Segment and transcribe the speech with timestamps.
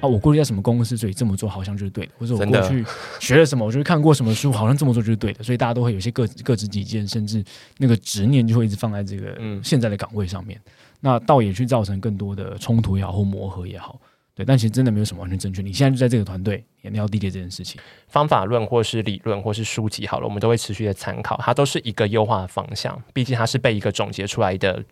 [0.00, 2.84] 啊，我过去在什么公司，所以这么做好像就是对的，或者我过去
[3.18, 7.44] 学了什么，我就是看过什么书，好像这么做就是对的，所以大家都会有些各各执己见，甚至
[7.78, 9.60] 那个执念就会一直放在这个嗯。
[9.64, 10.60] 现在的岗位上面，
[11.00, 14.00] 那倒也去造成更多的冲突也好或磨合也好，
[14.34, 17.80] 对，但其实真的没有什么完全正确，你现在就在这个团队，你要理解这件事情。
[18.08, 23.00] 方法论或是理论或是书籍好了，我们都会持续的参考，它都是一个优化的方向。
[23.12, 24.84] 毕竟它是被一个总结出来的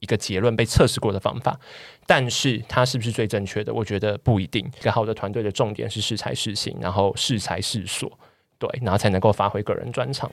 [0.00, 1.58] 一个结论被测试过的方法，
[2.06, 3.72] 但是它是不是最正确的？
[3.72, 4.66] 我觉得不一定。
[4.80, 8.10] 一个好的团队的重点是适才适性，然后适才适所，
[8.58, 10.30] 对，然后才能够发挥个人专长。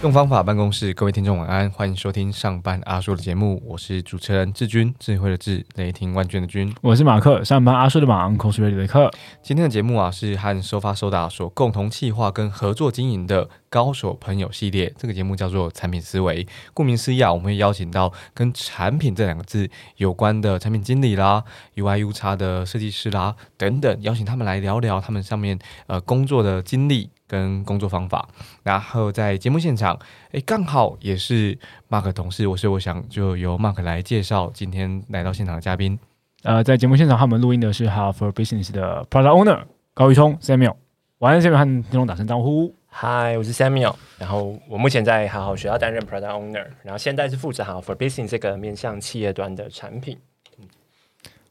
[0.00, 6.72] 用方法办公室，各位听众晚安，欢迎收听上班阿叔的节目，我是主持人志军，智慧的智，雷霆万钧的军。
[6.80, 9.10] 我是马克，上班阿叔的马，Uncle s r e a d y 的克。
[9.42, 14.94] 今天的节目啊，是和收发收打所共同企划跟合作经营的高手朋友系列。
[14.96, 21.42] 这个节目叫做产品思维，顾名思义啊，我们会邀请到跟产品这两个字有关的产品经理啦、
[21.74, 27.10] UI U 叉的设计师啦等等，邀请他们来聊聊他们上面呃工作的经历。
[27.28, 28.26] 跟工作方法，
[28.62, 29.96] 然后在节目现场，
[30.32, 31.56] 诶，刚好也是
[31.90, 35.96] Mark 同事，我所以我想就由 Mark 来介绍今天来到现场的嘉宾。
[36.42, 40.74] 呃，在节目现场，他们录音的是 halfourbusiness 的 Product Owner 高宇聪 Samuel。
[41.18, 42.74] 晚安，Samuel 和听众打声招呼。
[42.86, 50.16] 嗨，我是 Samuel，然后我目前在好好学校担任 Product Owner，然后现在是负责好 for Business 这个面向企业端的产品。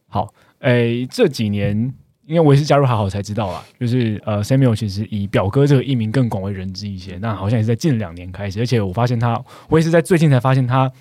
[0.08, 1.94] 好，诶，这几年。
[2.28, 7.18] 因为我也是加入好好才知道啊，就是呃，Samuel 其实以表哥这个艺名更广为人知一些。
[7.22, 10.92] 那好像也是在近两年开始，而且我发现他，我也是在最近才发现他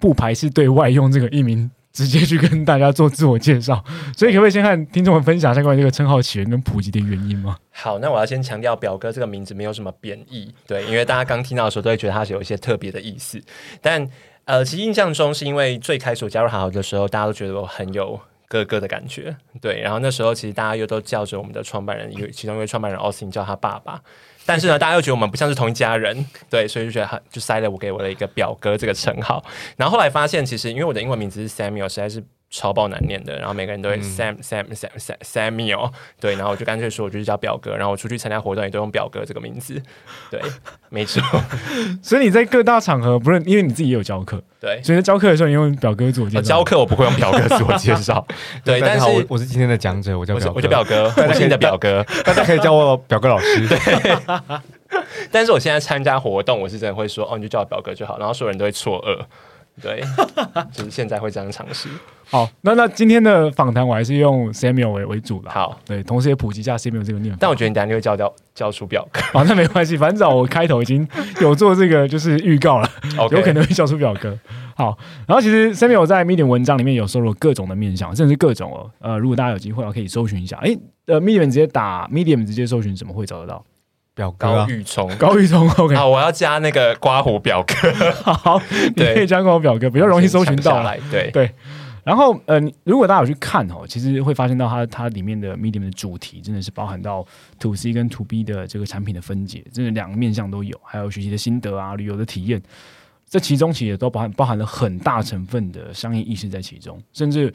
[0.00, 3.84] 不排斥对外用这个艺名直接去跟大家做自我介绍。
[4.16, 7.56] 所以可不可以先和听众们分享一下关于这个称号起源跟普及的原因吗？
[7.70, 13.40] 好，那我要先强调，表哥这个名字没有什么贬义，对，因为大家刚听到的时候都会觉得它是有一些特别的意思。
[13.80, 14.08] 但
[14.46, 18.18] 呃，其实印象中是因为最开始我加入好好的时候，大家都觉得我很有。
[18.52, 23.98] 哥哥的感觉，对，然后那时候其实大家又都叫着我们的创办人，有其中一位创办人 Austin 叫他爸爸，
[24.44, 29.42] 但是呢，大家又觉得我们不像是同一家人，对，所以就觉得很就塞了我给我的一个表哥这个称号。
[29.78, 35.90] 然后后来发现，其实因为我的英文名字是 Samuel，实在是超爆难念的，然后每个人都会 Sam Sam Sam Sam Samuel，
[36.20, 39.82] 对，然后我就干脆说我就是叫表哥，然后我出去参加活动也都用表哥这个名字，
[40.30, 40.38] 对，
[40.90, 41.22] 没错。
[42.02, 46.42] 所以你在各大场合，不是因为你自己也有教课，对，所以在教课的时候你用表哥自我介绍。
[46.42, 48.24] 教课我不会用表哥自我介绍，
[48.62, 53.66] 对，但是我我是今天的讲者，我叫表哥，我叫表哥， 我是你的表哥，大家可以叫我表哥老师。
[53.66, 53.78] 对，
[55.30, 59.24] 但是我现在参加活动，我是真的会说哦，你就叫我表哥就好，然后所有人都会错愕。
[59.82, 60.02] 对，
[60.72, 61.88] 就是现在会这样尝试。
[62.30, 65.50] 好，那那今天的访谈我还是用 Samuel 为为主了。
[65.50, 67.38] 好，对，同时也普及一下 Samuel 这个念法。
[67.40, 69.20] 但我觉得你等下就会叫叫叫出表哥。
[69.34, 71.06] 好，那没关系，反正我开头已经
[71.40, 72.88] 有做这个就是预告了，
[73.30, 74.38] 有可能会叫出表哥。
[74.74, 78.90] 好，然后其实 Samuel 在 Medium 文章里面有收录各种的面向，甚至各种哦。
[79.00, 80.74] 呃，如果大家有机会可以搜寻一下，哎，
[81.06, 83.62] 呃，Medium 直接打 Medium 直接搜寻怎么会找得到？
[84.14, 87.74] 表哥高玉聪， 高玉聪，OK，好，我要加那个刮胡表哥，
[88.22, 88.60] 好，
[88.94, 91.30] 你可以加刮胡表哥，比较容易搜寻到来，对。
[91.30, 91.50] 对。
[92.04, 97.24] 然后，呃，如果大家有去看哦，其实会发现到它它里面的 Medium 的主题真的是包含到
[97.60, 102.60] To C 跟 To B 的这个产品的分解，真的两个面向都有，还有学习的心得啊、旅游的体验，
[103.30, 107.54] 这其中其实也都包含包含了很大成分的商业意识在其中，甚至。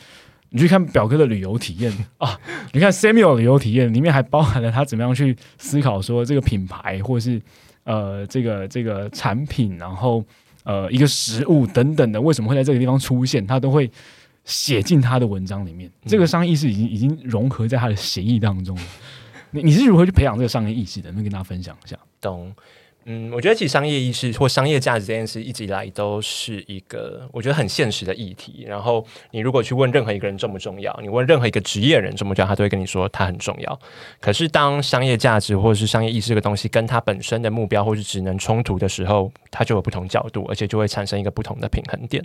[0.49, 2.39] 你去看表哥的旅游体验啊，
[2.71, 7.41] 你看 Samuel 旅游体验里面还包含了他怎么样去思考说这个品牌或是
[7.83, 10.23] 呃这个这个产品，然后
[10.63, 13.89] 呃一个食物等等的为什么会在这个地方出现，他都会
[14.45, 15.91] 写进他的文章里面。
[16.05, 18.83] 这个商业意识已经已经融合在他的协议当中了。
[19.51, 21.11] 你你是如何去培养这个商业意识的？
[21.11, 21.97] 能跟大家分享一下？
[22.21, 22.53] 懂。
[23.09, 28.65] 嗯，我觉得其实商业意识或商业价值这件事一直以来都是一个我觉得很现实的议题。
[28.67, 33.79] 然后你如果去问任何一个人重不重要，你问任何一个职业人重不重要，他都会跟你说他很重要。
[34.19, 42.21] 可是当商业价值或者是商业意识这个东西跟他本身的目标或是职能冲突的时候，它就有不同角度，而且就会产生一个不同的平衡点。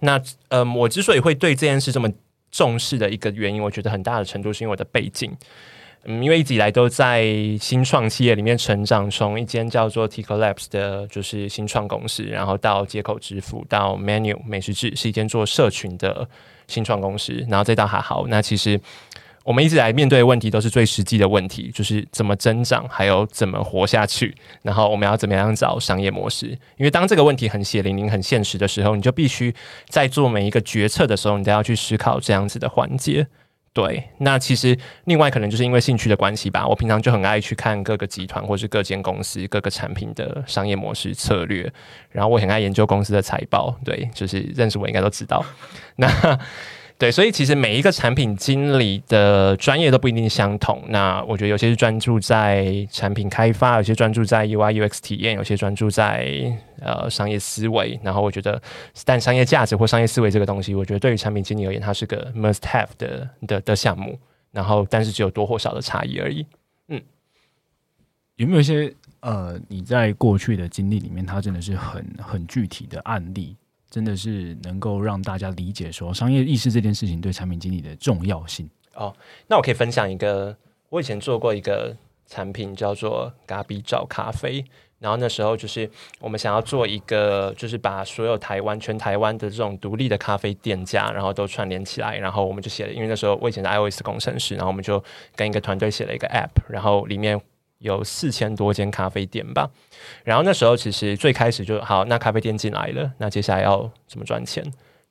[0.00, 2.10] 那嗯，我之所以会对这件事这么
[2.50, 5.34] 重视的一个原因，我觉得很大的程度是因为我的背景。
[6.04, 7.24] 嗯，因为一直以来都在
[7.60, 16.28] 新创企业里面成长，从一间叫做 Tico Labs 的，就是新创公司，然后到接口支付，到 Menu 美食志，是一间做社群的
[16.66, 18.26] 新创公司，然后再到还好。
[18.26, 18.80] 那其实
[19.44, 24.34] 我们一直来面对的问题都是最实际的问题，就是怎么增长，还有怎么活下去。
[24.62, 26.48] 然后我们要怎么样找商业模式？
[26.76, 29.54] 因为当这个问题很血淋淋、很现实的时候，你就必须
[29.88, 33.28] 在做每一个决策的时候，你都要去思考这样子的环节。
[33.74, 41.72] 对，那其实另外可能就是因为兴趣的关系吧，我平常就很爱去看各个集团或是各间公司各个产品的商业模式策略，
[42.10, 43.74] 然后我很爱研究公司的财报。
[43.82, 45.42] 对，就是认识我应该都知道。
[45.96, 46.38] 那
[47.02, 50.80] 对，所以其实每一个产品经理的专业都不一定相同。
[50.86, 56.32] 那我觉得有些是专注在产品开发，有些专注在 UI UX 体验，有些专注在
[56.78, 57.98] 呃商业思维。
[58.04, 58.62] 然后我觉得，
[59.04, 64.16] 但商业价值或商业思维这个东西，我觉得对于产品经理而言，它是个 must have 的的的项目。
[64.52, 66.46] 然后，但是只有多或少的差异而已。
[66.86, 67.02] 嗯，
[68.36, 73.56] 有没有一些呃，你在过去的经历里面，它真的是很很具体的案例？
[73.92, 79.14] 真的是能够让大家理解说商业意识这件事情对产品经理的重要性哦。
[79.46, 80.56] 那我可以分享一个，
[80.88, 81.94] 我以前做过一个
[82.26, 84.64] 产品叫做咖比找咖啡，
[84.98, 85.90] 然后那时候就是
[86.20, 95.04] 我们想要做一个，就是把所有台湾全台湾的这种独立的咖啡店家，然后都串联起来，然后我们就写了，因为那时候我以前是 iOS 工程师，然后我们就
[95.36, 97.38] 跟一个团队写了一个 App，然后里面
[97.82, 99.70] 有四千多间咖啡店吧。
[100.24, 104.64] 然后那时候其实最开始就好，那咖啡店进来了，那接下来要怎么赚钱？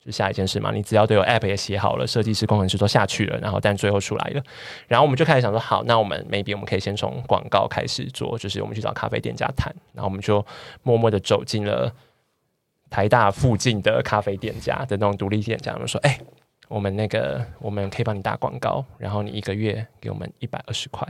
[0.04, 0.72] 就下一件事嘛。
[0.72, 4.42] 你只要都有 App 也写好了，设计师、工程师都下去了，然后但最后出来了。
[4.88, 9.72] 然后我们就开始想说，好，那我们 maybe 我们可以先从广告开始做，就是我们去找咖啡店家谈。
[9.92, 10.44] 然后我们就
[10.82, 11.94] 默默的走进了
[12.90, 16.18] 台大附近的咖啡店家的那种独立店家，我们说，哎，
[16.66, 21.06] 我们那个我们可以帮你打广告，然后你一个月给我们一百二十块，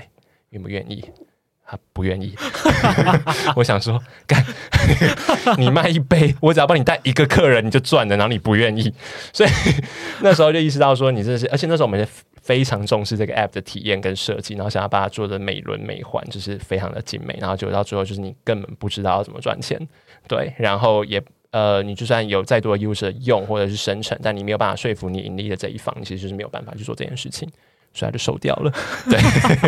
[0.51, 1.03] 愿不愿意？
[1.65, 2.35] 他不愿意，
[3.57, 4.45] 我想说，干，
[5.57, 8.17] 你卖一杯，我只要帮你带一个客人，你就赚了。
[8.17, 8.93] 然后你不愿意，
[9.33, 9.51] 所以
[10.21, 12.07] 那时候就意识到说，你这是，而且那时候我们
[12.43, 17.39] 非常重视这个 app 的体验跟设计，然后想要把它做的美轮美奂，就是非常的精美。
[17.41, 19.79] 然后就到最后，就是你根本不知道要怎么赚钱，
[20.29, 21.23] 对，然后也
[21.53, 27.49] 呃，你就算有再多的 user 用或者是生成，但你没有办法说服你盈利的这一方，其实就是没有办法去做这件事情。
[27.95, 28.73] 所以他就收掉了，
[29.11, 29.21] 对，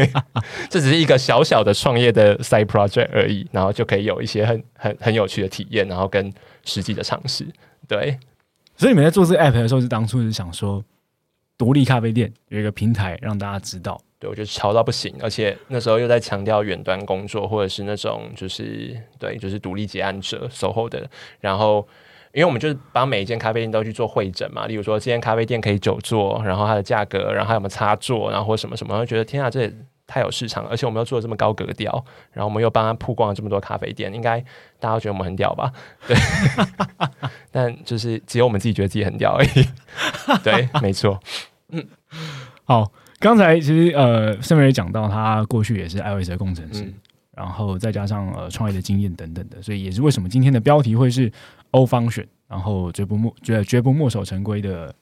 [0.71, 6.33] 这只是一个小小的创业的 side project 而已，然后就可以有一些很很很有趣的体验，然后跟
[6.65, 7.47] 实际的尝试，
[7.87, 8.19] 对。
[8.77, 10.83] 所以你们在做这个 app 的时候，是当初是想说，
[11.57, 21.09] 独立咖啡店有一个平台让大家知道，对我觉得潮到不行，而且那时候又在强调远端工作，或者是那种就是对，就是独立结案者 SOHO 的，
[21.41, 21.87] 然后。
[22.35, 29.73] 因为我们就是把每一间咖啡店都去做会诊嘛，例如说这间咖啡店可以久坐，然后它的价格，然后还有没有插座，然后或什么什么，觉得天啊，这也
[30.07, 34.41] 太有市场了，而且我们又做的这么高格调，然后我们又帮他曝光了这么多咖啡店，应该
[34.81, 35.73] 大家都觉得我们很屌吧？
[36.09, 36.17] 对，
[37.53, 39.69] 但就是只有我们自己觉得自己很屌而已。
[40.43, 41.19] 对，没错。
[41.71, 41.87] 嗯，
[42.65, 42.91] 好，
[43.21, 46.93] 刚才其实呃，盛伟也讲到他过去也是 iOS 的工程师，
[47.37, 51.31] 然后再加上呃创业的经验等等的，所以也是为什么今天的标题会是。
[51.75, 54.95] “O Function”，，然后绝不墨绝绝不墨守成规的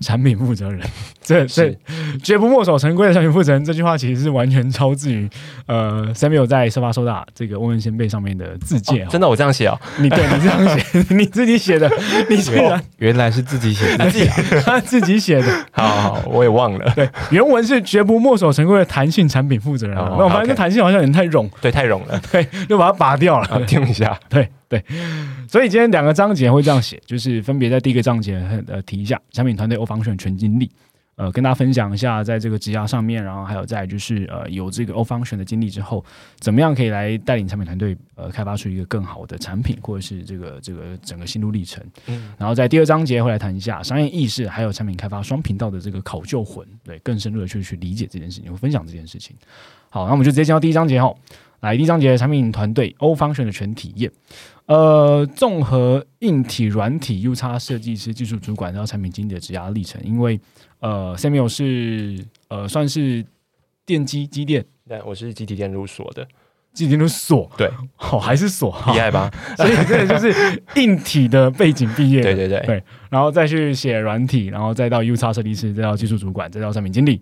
[0.00, 0.80] 产品负责人，
[1.22, 1.76] 这这
[2.22, 5.28] 绝不墨守成规的产品负责人这句话其实是完全超自于
[5.66, 9.06] 呃，Samuel 在收发收大这个问问先辈上面的自荐。
[9.08, 11.88] 真的，我这样写哦，你对你这样写， 你自己写的，
[12.28, 14.26] 你原来原来是自己写，自己
[14.64, 15.66] 他自己写的。
[15.70, 16.92] 好好，我也忘了。
[16.96, 19.96] 对，原文是绝不墨守成规的弹性产品负责人。
[19.96, 24.48] 那我发现这弹性好像有点太冗，对，太冗了，对，就把它拔掉了，听一下，对。
[24.72, 24.82] 对，
[25.46, 30.70] 所以今天两个章节会这样写，就是分别在第一个章节呃提一下产品团队欧方选全经历，
[31.16, 36.02] 呃跟大家分享一下在这个职涯上面，然后还有在就是呃有这个欧方选的经历之后，
[36.38, 41.84] 怎么样可以来带领产品团队呃开发出一个更好的产品，或者是这个这个整个心路历程。
[42.06, 49.36] 嗯，然后在第二章节会来谈一下商业意识，还有产品开发双频道的这个考究魂，对，更深入的去去理解这件事情，会分享这件事情。
[49.90, 51.14] 好，那我们就直接进到第一章节哈，
[51.60, 54.10] 来第一章节产品团队欧方选的全体验。
[54.66, 60.00] 呃，综合硬体、软体、U 叉设计师、技术主管，然后产品经理的职涯历程。
[60.04, 60.40] 因为
[60.80, 63.24] 呃，Samuel 是呃，算是
[63.84, 66.24] 电机机电，对，我是集体电路所的，
[66.72, 69.30] 集体电路所，对，好，还是所，厉害吧？
[69.58, 72.60] 所以这个就是硬体的背景毕业， 对对对。
[72.64, 77.20] 对，然后再去写软体，然后再到 U 叉设计师，再到技术主管，再到产品经理，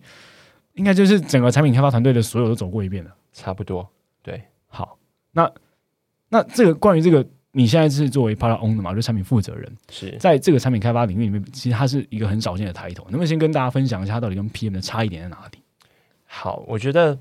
[0.74, 3.88] 应该就是整个产品开发团队的所有都走过一遍了，差不多。
[4.22, 4.98] 对，好，
[5.32, 5.50] 那
[6.30, 7.24] 那这个关于这个。
[7.52, 13.02] 你现在是作为 Product Owner 嘛，就产品负责人，是在这个产品开发领域里面，其实它是一个很少见的抬头。
[13.06, 15.58] 能不能先跟大家分享一下，它到底跟 PM 的差异点在哪里？
[16.26, 17.18] 好，我觉得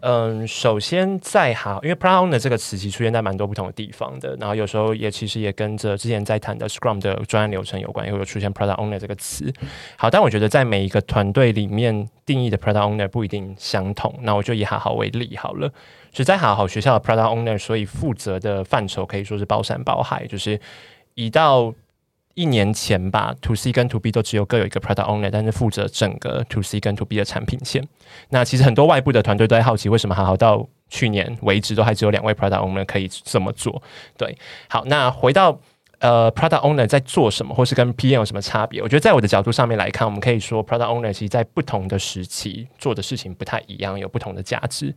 [0.00, 9.50] 嗯，首先在哈，因为 Product Owner 这个词其实出现在蛮多不同的地方的，然后有时候也其实也跟着之前在谈的 Scrum 的专案流程有关，也会有出现 Product Owner 这个词。
[9.96, 14.14] 好，但我觉得在每一个团队里面定义的 Product Owner 不一定相同。
[14.20, 15.72] 那我就以哈好为例好了，
[16.12, 20.60] 就在好好学校的 Product Owner，所以负责的范畴可以说是包山包海，就是
[21.14, 21.74] 一到。
[22.34, 27.86] 一年前吧，To C 跟 To B 都只有各有一个 Product Owner，但是负责整个 To C 跟 To B 的产品线。
[28.30, 33.82] 那其实很多外部的团队都在好奇，为什么好好到去年为止都还只有两位 Product Owner 可以这么做？
[34.16, 34.34] 对，
[34.70, 35.60] 好，那回到。
[36.02, 38.82] 呃，product owner 在做什么，或是跟 PM 有什么差别？
[38.82, 44.92] 我觉得在我的角度上面来看，我们可以说 product owner 其实在不同的时期做的事情不太一样，有不同的价值。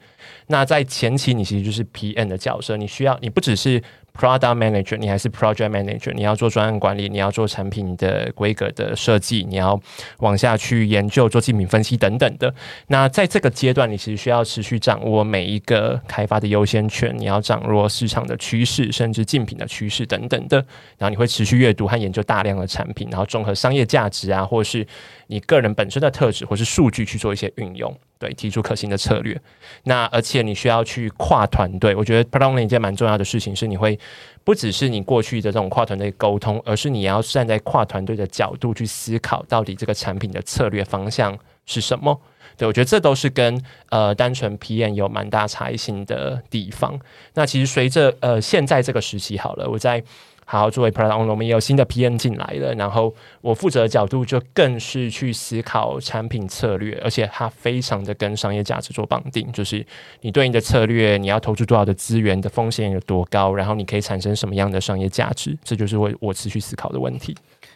[0.48, 3.80] 那在前期，你其实就是 PM 的角色，你需要你不只是
[4.18, 9.80] product manager，你还是 project manager，你要做专案管理，你要做产品的规格的设计，你要
[10.20, 12.54] 往下去研究做竞品分析等等的。
[12.88, 20.58] 那在这个阶段，你其实需要持续掌握每一个开发的优先权，你要掌握市场的趋势，甚至竞品的趋势等等的。
[20.98, 24.86] 然后你会持续阅读和研究大量的产品，然后综合商业价值啊，或是
[25.28, 29.40] 你个人本身的特质，或是数据去做一些运用，对，提出可行的策略。
[29.84, 33.98] 那而且你需要去跨团队，我觉得 p r o n 一件蛮重要的事情是，你会
[34.44, 42.20] 不只是你过去的这种跨团队沟通，而是你要站在跨团队的角度去思考，到底这个产品的策略方向是什么。
[42.58, 47.00] 对我觉得这都是跟呃单纯 PM 有蛮大差异性的地方。
[47.34, 50.04] 那其实随着呃现在这个时期好了，我在。
[50.48, 52.74] 好，作为 Product Owner，我们也有新的 PN 进来了。
[52.76, 59.84] 然后我负责的角度就更是去思考产品策略，而且它非常的跟商业价值做绑定，就是
[60.22, 67.36] 你对应的策略，你要投出多少的资源，的风险有多高，然后你可以产生什么样的商业价值，这就是我我持续思考的问题。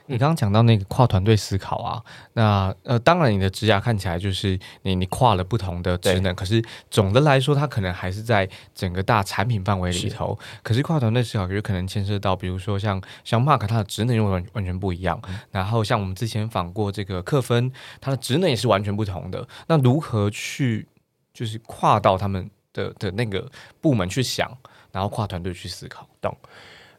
[0.10, 10.38] 你刚刚讲到那个跨团队思考啊，那呃，当然你的职涯看起来就是你你跨了不同的职能，可是总的来说，它可能还是在整个大产品范围里头。
[10.64, 19.48] 可是跨团队思考有可能牵涉到，比如说像像 Mark 他的职能又完完全不一样，然后像我们之前访过这个克分，他的职能也是完全不同的。
[19.68, 20.88] 那如何去
[21.32, 23.48] 就是跨到他们的的那个
[23.80, 24.52] 部门去想，
[24.92, 26.36] 然后跨团队去思考，懂？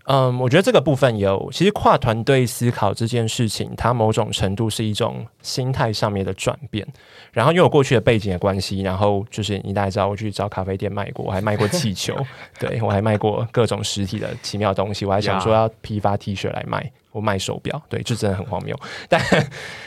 [0.05, 6.87] 嗯，我觉得这个部分有，其实跨团队思考这件事情，它某种程度是一种心态上面的转变。
[7.33, 12.17] 然后因为我过去的背景的关系，然后就是你大家知道，我去找咖啡店卖过，我还卖过气球，
[12.59, 18.79] 对我还卖过各种实体的奇妙东西，我还想说要批发 T 恤来卖，我卖手表，对，就真的很荒谬。
[19.09, 19.21] 但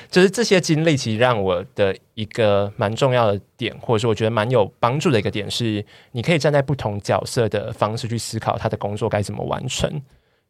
[0.10, 10.02] 就是这些经历，其实让我的一个蛮重要的点，或者说我觉得蛮有帮助的一个点是，你可以站在不同角色的方式去思考他的工作该怎么完成。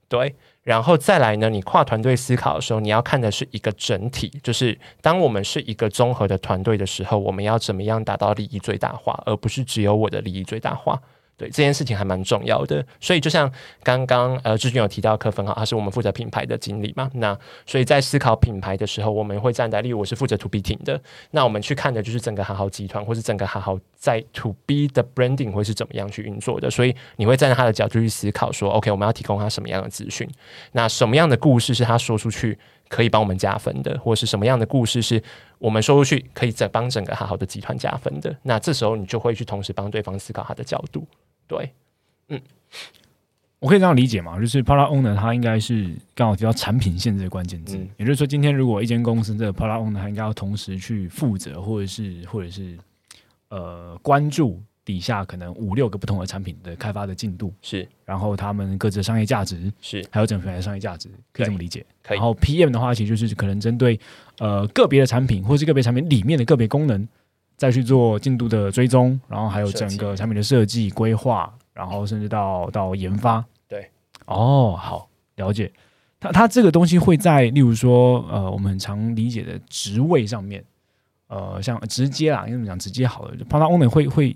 [0.09, 1.49] 对，然后再来呢？
[1.49, 11.01] 你跨团队思考的时候，你要看的是一个整体，就是当我们是一个综合的团队的时候，我们要怎么样达到利益最大化，而不是只有我的利益最大化。
[11.35, 30.29] 对这件事情还蛮重要的，所以就像刚刚呃志军有提到柯芬哈，他是我们负责品牌的经理嘛，那所以在思考品牌的时候，我们会站在，例如我是负责 To B 厅的，那我们去看的就是整个好好集团或是整个好好在 To B 的 branding 会是怎么样去运作的，所以你会站在他的角度去思考说，OK，我们要提供他什么样的资讯，
[30.73, 32.57] 那什么样的故事是他说出去
[32.89, 35.21] 可以帮我们加分的，或是什么样的故事是
[35.63, 41.07] 我们说出去可以再帮整个好好的集团加分的，那这时候你就会去同时帮对方思考他的角度。
[41.47, 41.71] 对，
[42.27, 42.41] 嗯，
[43.59, 44.37] 我可以这样理解嘛？
[44.37, 52.77] 就是 Product Owner 他应该是刚好提到产品线这个关键字，也就是说，今天如果一间公司这个 Product Owner 他应该要同时去负责，或者是或者是
[53.47, 61.85] 呃关注底下可能五六个不同的产品的开发的进度，是，然后他们各自的商业价值是，还有整品牌的商业价值，可以这么理解。
[62.03, 63.99] 然后 PM 的话，其实就是可能针对
[64.39, 67.07] 呃个别的产品，或是个别产品里面的个别功能。
[67.55, 73.45] 再去做进度的追踪，然后还有整个产品的设计规划，然后甚至到到研发。
[73.69, 73.89] 对，
[74.25, 75.71] 哦，好，了解。
[76.19, 80.65] 它它这个东西会在，例如说，呃，我们很常理解的职位上面，
[81.27, 84.35] 呃，像直接啦，因为讲直接好了，Product Owner 会会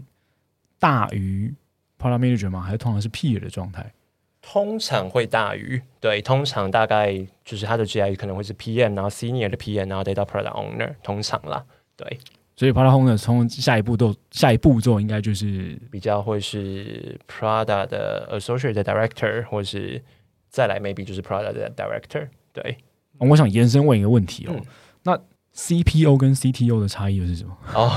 [0.79, 1.53] 大于
[1.99, 2.61] Product Manager 吗？
[2.61, 3.93] 还是通常是 Peer 的状态？
[4.41, 11.65] 通常会大于，对，通常大概就是它的 GI 可能会是 PM，然后 Senior 的 PM，然后再到 Product Owner，通常啦，
[11.95, 12.17] 对。
[12.55, 20.03] 所以 product owner，从下一步都下一步做，应该就是比较会是 Prada 的 Associate Director，或是
[20.49, 22.27] 再来 maybe 就是 Prada 的 Director。
[22.53, 22.77] 对，
[23.19, 24.59] 我想延伸问一个问题哦，
[25.03, 25.15] 那
[25.57, 27.51] CPO 跟 CTO 的差异又是什么？
[27.73, 27.91] 哦，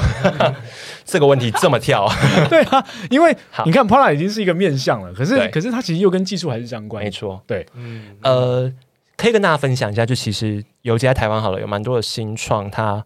[1.05, 2.09] 这个问题这么跳？
[2.49, 3.37] 对啊，因为
[3.67, 7.05] 你看 Prada 已经是一个面向了，可是可是它其实又跟技术还是相关。
[7.05, 8.73] 没错，对，嗯，呃，
[9.17, 13.05] 可以跟大家分享一下，就其实尤其在台湾好了，有蛮多的新创它。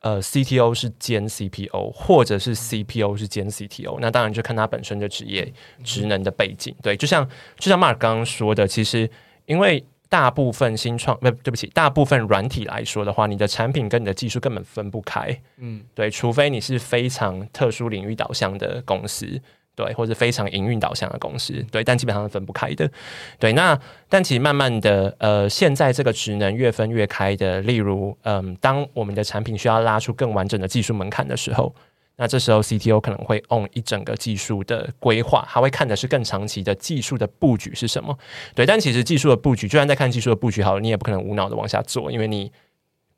[0.00, 6.72] 呃，CTO 是兼 CPO，或者是 CPO 是兼 CTO，那当然就看它本身的职业职能的背景。
[6.80, 7.26] 对，就像
[7.58, 9.10] 就像 Mark 刚刚说的，其实
[9.46, 15.36] 因为大部分新创，不对不起，大部分软体来说的话，你的产品跟你的技术根本分不开。
[15.58, 19.40] 嗯，对，除非你是非常特殊领域导向的公司。
[19.74, 22.90] 对，或者非常营运导向的公司，对，但基本上是分不开的。
[23.38, 31.74] 对，那但其实慢慢的，呃，现在这个职能越分越开的，例如，嗯，当我们的产品需要拉出更完整的技术门槛的时候，
[32.16, 38.18] 那这时候 CTO 可能会 on 一整个技术的规划，他会看的是更长期的技术的布局是什么。
[38.54, 42.50] 对，但其实技术的布局，就算在看技术的布局好了，你也不可能无脑的往下做，因为你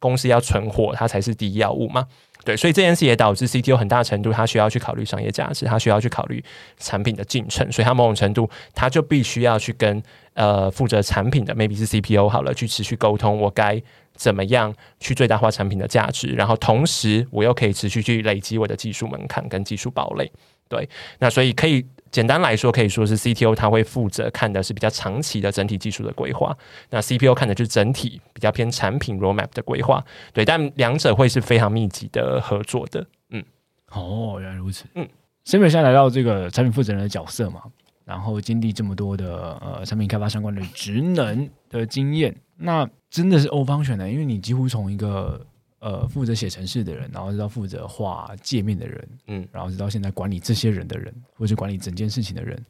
[0.01, 2.07] 公司要存活，它才是第一要务嘛。
[2.45, 6.43] 对，所以这件事也导致 CTO 很大程度他需要去考虑商业价值，他需要去考虑
[6.79, 10.03] 产品的进程，所以他某种程度他就必须要去跟
[10.35, 13.83] 呃负责产品的 maybe 是 CPO 好了，去持续沟通，我该
[14.19, 20.31] 怎么样去最大化产品的价值，然后同时我又可以持续去累积我的技术门槛跟技术堡垒。
[20.69, 20.87] 对，
[21.19, 21.87] 那所以可以。
[22.11, 26.57] 简单来说，可以说是 CTO 他会负责看的是比较长期的整体技术的规划，
[26.89, 30.03] 那 CPO 看的就是整体比较偏产品 roadmap 的规划。
[30.33, 33.07] 对，但两者会是非常密集的合作的。
[33.29, 33.45] 嗯，
[33.91, 34.87] 哦，原来如此。
[34.95, 35.07] 嗯
[35.45, 37.65] ，Samuel 现在来到这个产品负责人的角色嘛，
[38.07, 45.45] 然后经历这么多的呃产品开发相关的职能的经验，那真的是欧方选的，因为你几乎从一个。
[45.81, 52.67] 呃，负责写程式的人，然后直到负责画界面的人，嗯，然后直到现在管理这些人的人，或者管理整件事情的人，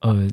[0.00, 0.26] 呃，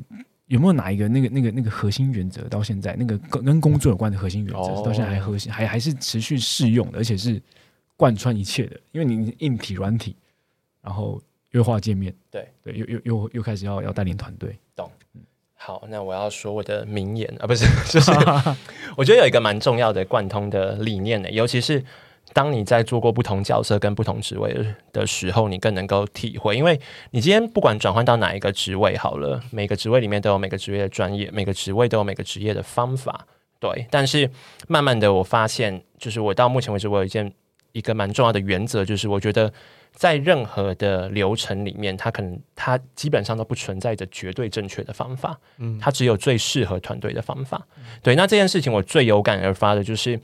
[0.46, 7.38] 有没有哪一个那个那个那个核心原则到现在那个跟跟工作有关的核心原则，到现在还核心还还是持续适用的，而且是
[7.98, 8.80] 贯穿一切的？
[8.92, 10.16] 因为你硬体、软体，
[10.80, 14.90] 然后优化界面，对对，又又又又开始要要带领团队，懂？
[15.56, 18.12] 好，那我要说我的名言啊，不是， 就是
[18.96, 21.82] 我觉得有一个蛮重要的贯通的理念呢，尤其是。
[22.32, 24.54] 当你在做过不同角色跟不同职位
[24.92, 26.78] 的时候，你更能够体会，因为
[27.12, 33.24] 你今天不管转换到哪一个职位好了，每个职位里面都有每个职业的专业，每个职位都有每个职业的方法，
[33.60, 33.86] 对。
[33.90, 34.28] 但是
[34.66, 37.32] 慢慢的，我发现，就是我到目前为止，我有一件
[37.72, 39.50] 一个蛮重要的原则，就是我觉得
[39.96, 47.66] 在任何的流程里面，它可能它基本上都不存在着绝对正确的方法，嗯，它只有最适合团队的方法。
[48.00, 50.20] 对，那这件事情我最有感而发的就是。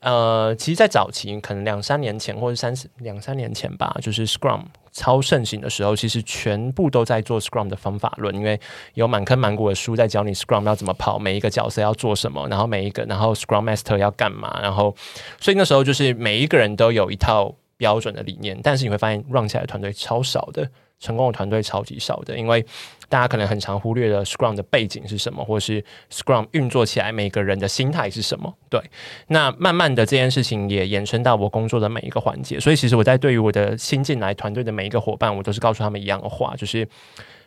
[0.00, 8.58] 呃，其实，在早期，可能两三年前或者三十两三年前吧，就是 Scrum 超盛行的时候，其实全部都在做 Scrum 的方法论，因为
[8.94, 14.92] 有满坑满谷的书在教你 Scrum 要怎么跑，每一个角色要做什么，然后每一个，然后 Scrum Master 要干嘛，然后，
[15.38, 20.70] 所以那时候就是每一个人都有一套标准的理念，但是你会发现 run 起来的团队超少的。
[21.02, 22.64] 成功的团队超级少的，因为
[23.08, 28.54] 大家可能很常忽略了 Scrum 的背景是什么，或是 Scrum 运作起来每个人的心态是什么。
[28.70, 28.80] 对，
[29.26, 32.60] 那慢慢的这件事情也延伸到我工作的每一个环节。
[32.60, 36.88] 所以其实我在对于我的新进来团队的每一个伙伴，我都是告诉他们一样的话，就是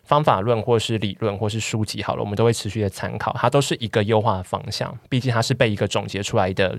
[0.03, 4.93] 方法论或是理论或是书籍好了，我们都会持续的参考，它都是一个优化的方向。
[5.07, 6.77] 毕竟它是被一个总结出来的。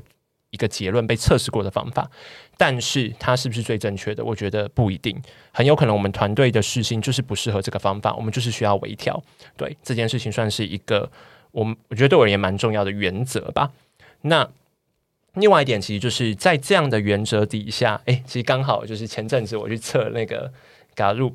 [0.51, 2.11] 一个结论被测试过的方法，
[2.57, 4.25] 但是它是不是最正确的？
[4.25, 5.21] 我觉得不一定，
[5.53, 9.23] 很有可能我们团队的事情就是不适合这个方法，我们就是需要微调。
[9.57, 11.11] 对这件事情，算是一个
[11.51, 13.73] 我们我觉得对我而言蛮重要的原则吧。
[14.23, 14.49] 那
[15.35, 20.51] 另外一点，其实就是在这样的原则底下，哎，其实刚好就是前阵子我去测那个
[20.95, 21.35] Galup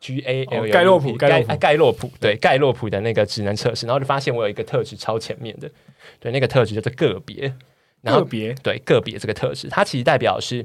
[0.00, 5.70] G A L 盖洛普盖盖洛普对盖洛普的那个智能测试，然后就发现我有一个特质超前面的，
[6.18, 7.52] 对那个特质叫做个别。
[8.04, 10.64] 个别对个别这个特质，它其实代表是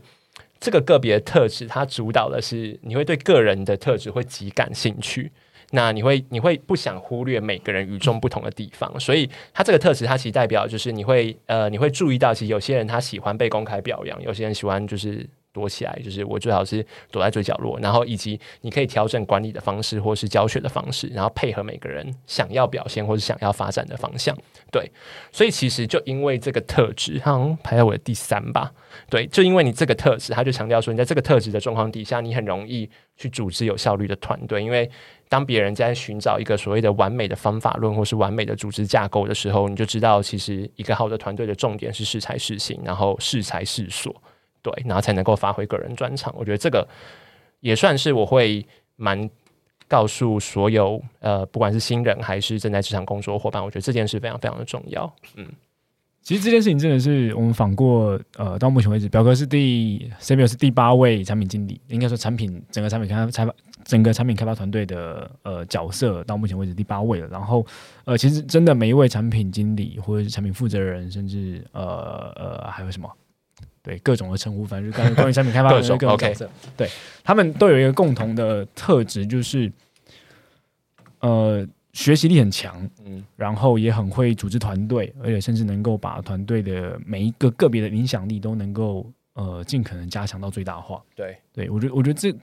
[0.60, 5.32] 这个个别特质，它主导的是你会对个人的特质会极感兴趣，
[5.71, 15.28] 那你会你会不想忽略每个人与众不同的地方，所以它这个特质，它其实代表就是你会呃你会注意到，其实有些人他喜欢被公开表扬，有些人喜欢就是。
[15.58, 24.38] 躲起来，就是我最好是躲在最角落，然后以及你可以调整管理的方式或是教学的方式，然后配合每个人想要表现或者想要发展的方向。
[24.72, 24.91] 对，
[25.32, 28.72] 所以其实就因为这个特质，好像排在我的第三吧。
[29.10, 34.62] 对，就因为你这个特质，他就强调说，你在这个特质的状况底下，你很容易去组织有效率的团队。
[34.62, 34.89] 因为
[35.30, 44.13] 当别人在寻找一个所谓的完美的方法论或是完美的组织架构的时候，你就知道，其实一个好的团队的重点是适才适性，然后适才适所。
[44.68, 46.34] 对，然后才能够发挥个人专长。
[46.38, 46.86] 我觉得这个
[47.62, 48.66] 也算是我会
[48.98, 49.30] 蛮
[49.88, 55.14] 告诉所有呃，不管是新人还是正在职场工作伙伴，我觉得这件事非常非常的重要。
[55.36, 55.48] 嗯，
[56.22, 63.54] 其实这件事情真的是我们访过呃，到目前为止，表哥是第 c b 是第八位产品经理，应该说产品整个产品、开发
[63.86, 67.28] 整个产品开发团队的呃角色，到目前为止第八位了。
[67.28, 67.66] 然后
[68.04, 73.10] 呃，其实真的每一位产品经理或者是产品负责人，甚至呃呃还有什么？
[73.88, 76.89] 对各种的称呼，反正就关于关于产品开发的各种各种角色，对
[77.23, 79.71] 他们都有一个共同的特质，就是
[81.21, 83.23] 呃学习力很强，嗯。
[83.38, 91.02] 然后也很会组织团队，而且甚至能够把团队的每一个个别的影响力都能够呃尽可能加强到最大化。
[91.15, 92.38] 对，对我觉得，我觉得这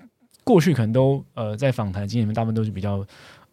[0.44, 3.07] 过去可能都呃在访谈经验里面，大部分都是比较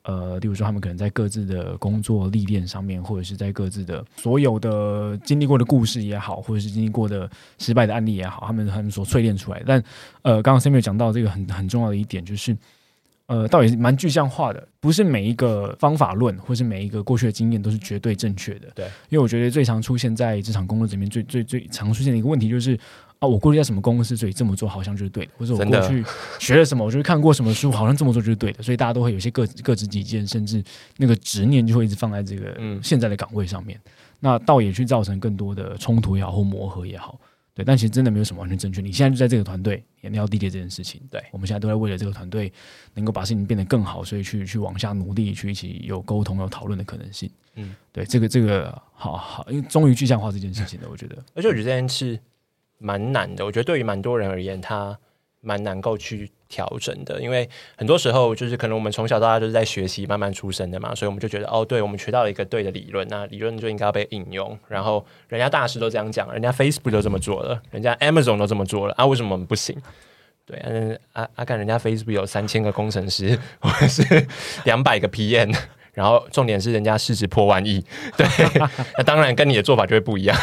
[0.03, 9.61] 呃，例如说他们可能在各自的工作历练上面，或者是在各自的所有的经历过的故事也好，或者是经历过的失败的案例也好，他们他们所淬炼出来。
[9.65, 9.83] 但
[10.21, 12.55] 呃，刚刚 Samuel 讲到这个很很重要的一点就是。
[13.27, 18.67] 呃，倒也是蛮具象化的，不是每一个方法论或是每一个过去的经验都是绝对正确的。
[18.75, 22.77] 对，因为我觉得最常出现在职场工作里面最最最常出现的一个问题就是
[23.21, 26.03] 啊，我过去在什么公司，所以这么做好像就是对的，或者我过去
[26.39, 30.63] 学了什么，我就是看过什么书，好像这么做就是对的，所以大家都会有一些各各执己见，甚至
[30.97, 33.79] 那个执念就会一直放在这个嗯现在的岗位上面，
[34.19, 37.21] 那倒也去造成更多的冲突也好或磨合也好。
[37.53, 38.79] 对，但其实真的没有什么完全正确。
[38.81, 41.01] 你现在就在这个团队，你要理解这件事情。
[41.11, 42.51] 对我们现在都在为了这个团队
[42.93, 47.29] 能够把事情变得更好，所以去去往下努力，去一起有沟通、有讨论的可能性。
[47.55, 51.17] 嗯，对，这个这个好好，因为终于具象化这件事情了，我觉得。
[51.35, 52.17] 而且我觉得这件事
[52.81, 53.45] 蛮难的。
[53.45, 54.97] 我觉得对于蛮多人而言，他
[55.39, 64.57] 蛮难够去调整的，因为很多时候就是可能我们从小到大都是在学习慢慢出生的嘛，所以我们就觉得哦，对，我们学到了一个对的理论，那理论就应该要被应用。
[64.67, 69.75] 然后人家大师都这样讲，人家 Facebook 都这么做了，人家 Amazon 都这么做了啊，为什么我们不行？
[70.45, 74.27] 对，嗯，啊啊，看人家 Facebook 有三千个工程师，或者是
[74.65, 75.55] 两百个 PM，
[75.93, 77.83] 然后重点是人家市值破万亿，
[78.15, 78.25] 对，
[78.97, 80.37] 那当然跟你的做法就会不一样。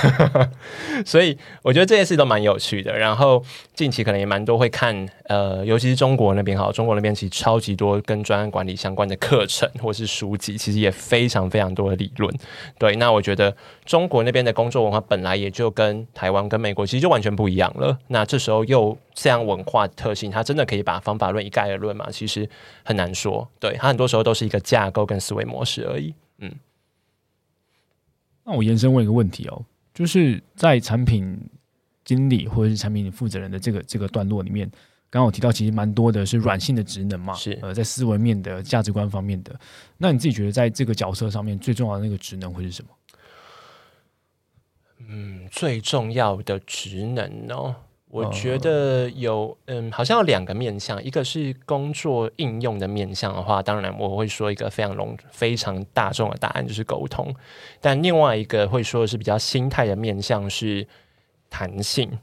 [1.06, 2.96] 所以我觉得这件事都蛮有趣的。
[2.96, 3.42] 然后
[3.74, 12.32] 近期可能也蛮多会看，呃，尤其是中国那边哈，中国那边其实超级多跟专案管理相关的课程或是书籍，其实也非常非常多的理论。
[12.78, 17.98] 对，那我觉得中国那边的工作文化本来也就跟台湾跟美国其实就完全不一样了。
[18.08, 22.08] 那这时候又这样文化特性，它真的可以把方法论一概而论吗？
[22.08, 22.48] 其实
[22.84, 23.50] 很难说。
[23.58, 26.14] 对，它很多时候都是一个架构跟思维模式而已。
[26.38, 26.54] 嗯
[28.44, 31.36] 那我延伸问一个问题哦，就是在产品
[32.04, 34.70] 经理或者是产品负责人的这个这个段落里面，
[35.10, 39.58] 刚刚我提到其实蛮多的是软性的职能嘛，是呃，在思维面的价值观方面的。
[39.96, 42.90] 那你自己觉得在这个角色上面最重要的那个职能会是什么？
[45.08, 47.74] 嗯，最重要的职能哦，
[48.10, 57.34] 我呃觉得有，嗯，好像有两个面向，一个是工作应用的面向的话，当然我会说一个非常笼、非常大众的答案就是沟通，
[57.80, 60.86] 但另外一个会说的是比较心态的面向是
[61.50, 62.18] 弹性。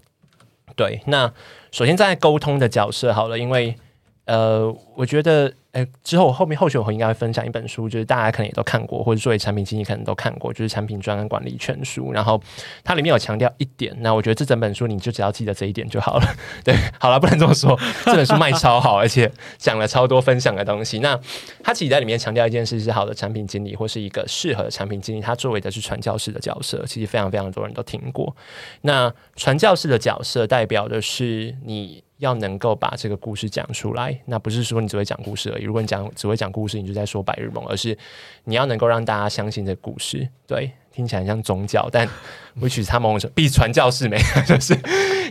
[0.76, 1.32] 对，那
[1.72, 3.76] 首先在沟通的角色好了，因为
[4.26, 12.10] 呃，我觉得，呃，之后我后面后续我应该会分享一本书，就是大家可能也都看过，或者作为产品经理可能都看过，就是《产品专案管理全书》。
[12.12, 12.42] 然后
[12.84, 16.26] 它里面有强调一点，那我觉得这整本书你就只要记得这一点就好了。
[16.66, 20.98] 对，好了，不能这么说， 这本书卖超好，而且讲了超多分享的东西。
[21.00, 21.20] 那
[21.62, 28.36] 它其实在里面强调一件事是，好的产品经理或是一个适合的产品经理，他作为的是传教士的角色，其实非常非常多人都听过。
[28.82, 35.64] 那传教士的角色代表的是你要能够把这个故事讲出来，那不是说你只会讲故事而已。
[35.64, 37.98] 如果你讲只会讲故事，你就在说白日梦，而是
[38.46, 40.28] 你要能够让大家相信这个故事。
[40.48, 42.08] 对，听起来像宗教，但
[42.62, 44.74] which is 他某种程度比传教士没， 就是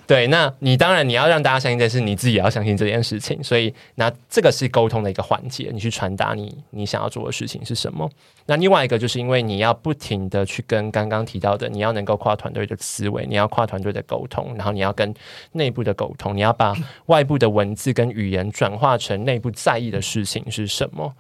[0.07, 0.27] 对。
[0.27, 3.43] 那你当然你要让大家相信这件事，你自己也要相信这件事情。
[3.43, 8.09] 所以那这个是沟通的一个环节，你去传达你你想要做的事情是什么。
[8.47, 15.15] 那另外一个就是因为你要不停的去跟刚刚提到的，你要能够跨团队的思维，你要跨团队的沟通，然后你要跟
[15.53, 16.75] 内部的沟通，你要把
[17.07, 21.15] 外部的文字跟语言转化成内部在意的事情是什么。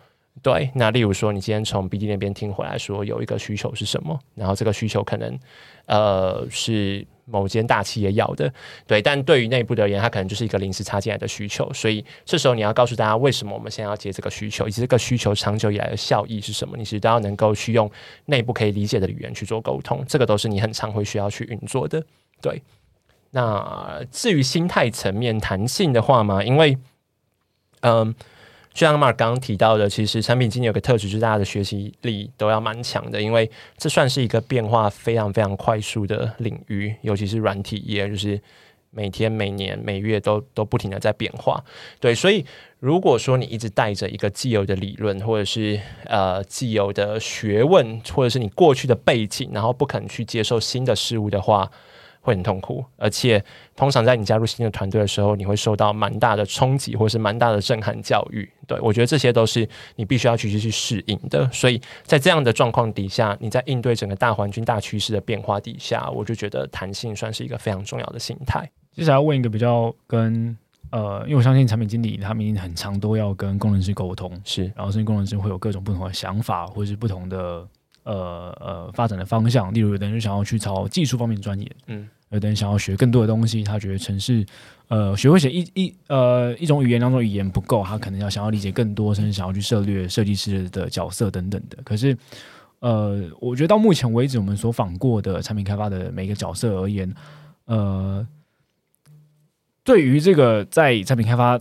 [0.44, 5.38] 对，那例如说，你今天从 BD 那边听回来说有一个需求是什么，然后这个需求可能
[5.86, 8.52] 呃是某间大企业要的，
[8.86, 17.90] 对，但对于内部的而言，它可能就是一个临时插进来的需求，所以这时候你要告诉大家为什么我们现在要接这个需求，以及这个需求长久以来的效益是什么，你其实都要能够去用
[18.26, 22.04] 内部可以理解的语言去做沟通，这个都是你很常会需要去运作的，
[22.42, 22.60] 对。
[23.30, 26.76] 那至于心态层面弹性的话嘛，因为
[27.80, 28.14] 嗯。
[28.74, 38.38] 就像 Mark 刚刚提到的，其实产品经理有个特质，就是大家的学习力都要蛮强的，因为这算是一个变化非常非常快速的领域，尤其是软体业，就是
[38.90, 41.62] 每天、每年、每月都都不停的在变化。
[42.00, 42.44] 对，所以
[42.80, 51.70] 如果说你一直带着一个既有的理论，或者是呃既有的学问，或者是你过去的背景，然后不肯去接受新的事物的话，
[52.24, 53.44] 会很痛苦，而且
[53.76, 58.50] 通常在你加入新的团队的时候，你会受到蛮大的冲击，或是蛮大的震撼教育。
[58.66, 61.46] 对我觉得这些都是你必须要去去适应的。
[61.52, 68.66] 所以在这样的状况底下，你在应对整个大环境、大趋势的变化底下，我就觉得弹性算是一个非常重要的心态。
[68.90, 70.56] 接下来问一个比较跟
[70.90, 77.66] 呃，因为我相信产品经理他们很长都要跟工程师沟通，是，然后甚至工程师会有各种不同的想法，或者是不同的
[78.04, 79.74] 呃呃发展的方向。
[79.74, 84.46] 例如，有的人想要去朝技术方面钻研，嗯，有的人想要学更多的东西，他觉得城市
[84.88, 91.78] 呃学会写一一呃一种语言两种语言不够，他可能要想要理解更多，甚至想要去涉猎设计师的角色等等的。
[91.82, 92.16] 可是
[92.78, 97.12] 呃，我觉得到目前为止，我们所访过的产品开发的每个角色而言，
[97.66, 98.26] 呃。
[99.86, 101.60] 对于这个在产品开发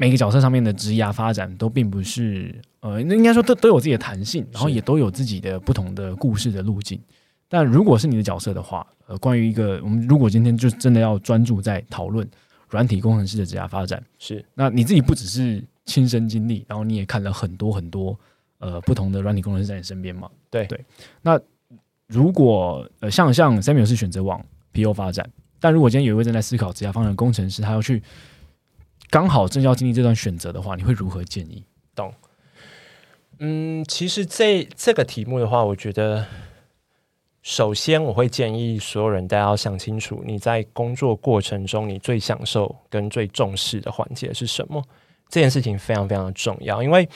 [0.00, 6.98] 每个角色上面的职涯发展，都并不是呃，那应该说都都有自己的弹性，然后也都有自己的不同的故事的路径。
[7.50, 12.26] 但如果是你的角色的话，呃，关于一个我们如果今天就真的要专注在讨论
[12.70, 18.18] 软体工程师的职涯发展，是那你自己不只是亲身经历，然后你也看了很多很多
[18.56, 20.30] 呃不同的软体工程师在你身边嘛？
[20.48, 20.82] 对对。
[21.20, 21.38] 那
[22.06, 25.28] 如果呃像像 Samuel 是选择往 PO 发展。
[25.62, 28.02] 但如果今天有一位正在思考职业方向的工程师，他要去
[29.10, 31.64] 刚好正要经历这段选择的话，你会如何建议？
[31.94, 32.14] 懂？
[33.40, 36.24] 嗯，其实这这个题目的话，我觉得
[37.42, 44.82] 首先我会建议所有人大家要想清楚，你在工作过程中你最享受跟最重视的环节是什么？
[45.28, 47.08] 这件事情非常非常的重要，因为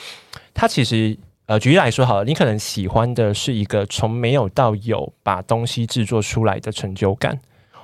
[0.53, 7.39] 它其实呃，举例来说好了，你可能喜欢的是一个从没有到有把东西制作出来的成就感。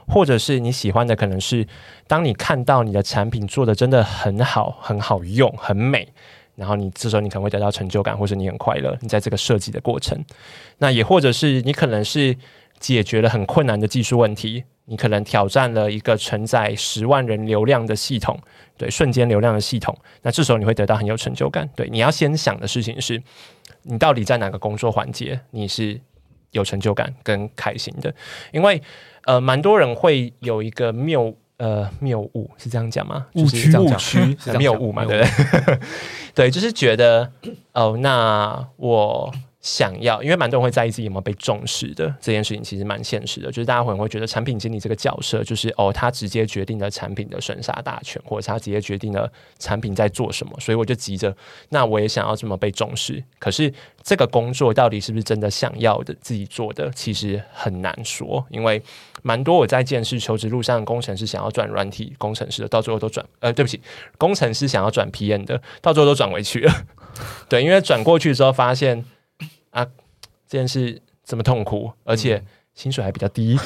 [0.08, 1.66] 或者是你喜欢的，可能是
[2.08, 6.08] 当你看到你的产品做的真的很好、很好用、很美，
[6.56, 8.98] 然后你这时候你可能会得到成就感，或者你很快乐。
[9.02, 10.18] 你在这个设计的过程，
[10.78, 12.36] 那也或者是你可能是
[12.80, 18.40] 解决了很困难的技术问题，你可能挑战了一个承载十万人流量的系统，
[18.78, 21.70] 对瞬间流量的系统，那这时候你会得到很有成就感。
[21.76, 23.22] 对，你要先想的事情是，
[23.84, 26.02] 你到底在哪个工作环节你是
[26.52, 28.14] 有成就感跟开心的，
[28.52, 28.82] 因为。
[29.26, 33.28] 呃，蛮多人会有一个谬呃谬误，是这样讲吗？
[33.36, 34.18] 误区误区
[34.58, 35.80] 谬误嘛，对不对？
[36.34, 37.32] 对，就是觉得
[37.74, 39.32] 哦，那我。
[39.62, 43.52] 想要，因为蛮多人会在意自己有没有被重视的这件事情，其实蛮现实的。
[43.52, 51.36] 就是大家可能会觉得产品经理这个角色，就是哦，他直接决定了产品的生杀大权，或者他直接决定了产品在做什么，所以我就急着，
[51.70, 53.24] 那我也想要这么被重视。
[53.38, 53.72] 可是
[54.02, 58.44] 这个工作到底是不是真的想要的自己做的，其实很难说。
[58.50, 58.82] 因为
[59.22, 63.80] 蛮多我在见识求职路上，工程师想要转软体工程师的，到最后都转呃，对不起，
[64.18, 66.74] 工程师想要转 PM 的，到最后都转回去了。
[67.48, 69.06] 对，因为转过去之后发现。
[69.72, 69.86] 啊，
[70.48, 73.58] 这件事这么痛苦，而且薪水还比较低，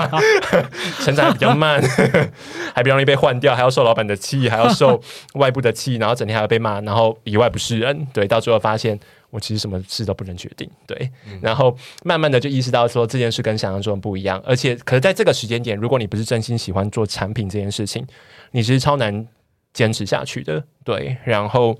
[1.04, 1.82] 成长还比较慢，
[2.74, 5.00] 还比较容易被换掉，还要受老板的气，还要受
[5.34, 8.06] 外部的气，然后整天还要被骂，然后里外不是人。
[8.12, 8.98] 对，到最后发现
[9.30, 10.68] 我其实什么事都不能决定。
[10.86, 18.06] 对，然后慢慢的就意识到说这件事跟想象中的不一样，而且可是在这个时间点，如果你不是真心喜欢做产品这件事情，
[18.52, 19.26] 你其实超难
[19.72, 20.64] 坚持下去的。
[20.84, 21.78] 对，然后。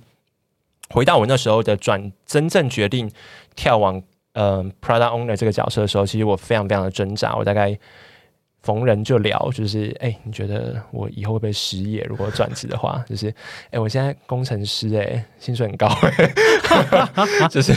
[0.91, 3.11] 回到我那时候的转，真正决定
[3.55, 4.03] 跳往
[4.35, 7.35] 呃 Prada Owner 这个角色的时候，其实我非常非常的挣扎。
[7.37, 7.79] 我大概
[8.62, 12.05] 逢人就聊，就是哎，你觉得我以后会不会失业？
[12.09, 13.35] 如果转职的话， 就是
[13.71, 15.88] 哎，我现在工程师，哎，薪水很高，
[17.51, 17.73] 就是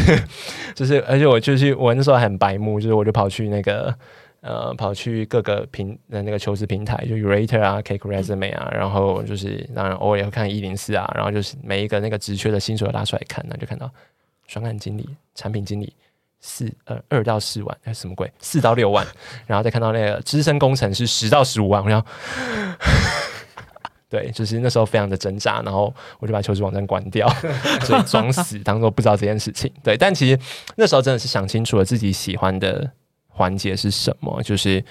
[0.75, 3.93] 就是，而且我就是我那时候很白目，就是我就跑去那个。
[4.41, 13.89] 呃，跑去各个平的那个求职平台，就 Urater 啊，Cake Resume 啊，然后就是当然偶尔也会看一零四啊，然后就是每一个那个职缺的薪水拉出来看，那就看到
[14.47, 15.93] 双案经理、产品经理
[16.39, 18.31] 四呃二到四万，还是什么鬼？
[18.39, 19.05] 四到六万，
[19.45, 22.05] 然后再看到那个资深工程师十到十五万，我想，
[24.09, 27.27] 对，就是那时候非常的挣扎，然后我就把求职网站关掉，
[27.81, 29.71] 所以装死，当做不知道这件事情。
[29.83, 30.39] 对，但其实
[30.75, 32.91] 那时候真的是想清楚了自己喜欢的。
[33.37, 34.41] 环节是什么？
[34.43, 34.81] 就是，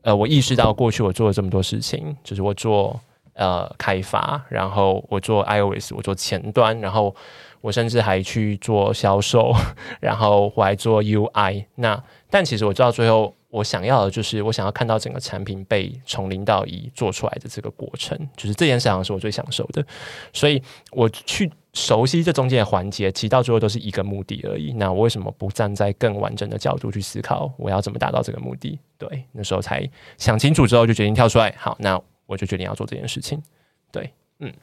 [0.00, 2.98] 呃，我意识到过去我做了这么多事情，就是我做
[3.34, 7.14] 呃开发，然后我做 iOS，我做前端，然后
[7.60, 9.52] 我甚至还去做销售，
[10.00, 11.64] 然后我还做 UI。
[11.74, 13.34] 那但其实我知道最后。
[13.52, 19.84] 我想要的就是，我想要看到整个产品被从零到一做出来的这个过程，就是这件事情是我最享受的。
[20.32, 24.72] 所以我去熟悉这中间的环节，其实到最后都是一个目的而已。
[24.74, 28.78] 那我为什么不站在更完整的角度去思考，我要怎么达到这个目的？
[28.96, 29.84] 对，那时候才
[30.16, 31.52] 想清楚之后，就决定跳出来。
[31.58, 33.42] 好，那我就决定要做这件事情。
[33.90, 34.54] 对，嗯，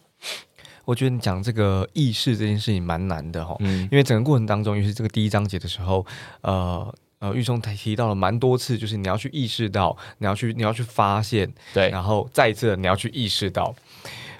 [0.87, 6.05] 我觉得你讲这个意识这件事情蛮难的哈，嗯，因为整个过程当中，尤其是这个第一章节的时候，
[6.41, 6.95] 呃。
[7.19, 13.73] 呃，玉松提提到了蛮多次，就是你要去意识到，你要去你要去发现，对，然后再一次你要去意识到。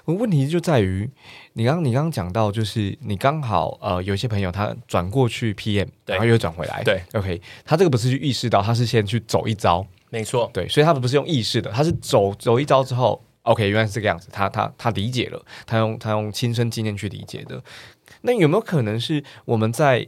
[0.04, 1.10] 问题就在于，
[1.54, 17.62] 你刚你刚刚讲到，就是你刚好呃，有一些朋友他转过去 PM，然后又转回来，对，OK，他这个不是去意识到，他是先去走一招，没错，对，所以他不是用意识的，他是走走一招之后，OK，原来是这个样子，他他他理解了，他用他用亲身经验去理解的。
[18.22, 20.06] 那有没有可能是我们在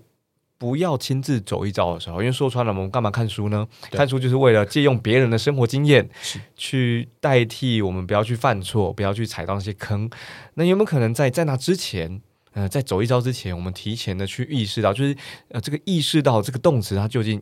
[0.58, 2.20] 不要亲自走一遭的时候？
[2.20, 3.66] 因为说穿了，我们干嘛看书呢？
[3.90, 6.08] 看书就是为了借用别人的生活经验
[6.54, 10.08] 去代替我们不要去犯错，不要去踩到那些坑。
[10.54, 12.20] 那有没有可能在在那之前？
[12.52, 15.16] 呃，在走一招之前，我们提前的去意识到，就是
[15.50, 17.40] 呃，这个意识到这个动词它究竟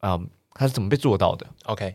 [0.00, 0.20] 啊、呃
[0.52, 1.94] 它是怎么被做到的？OK，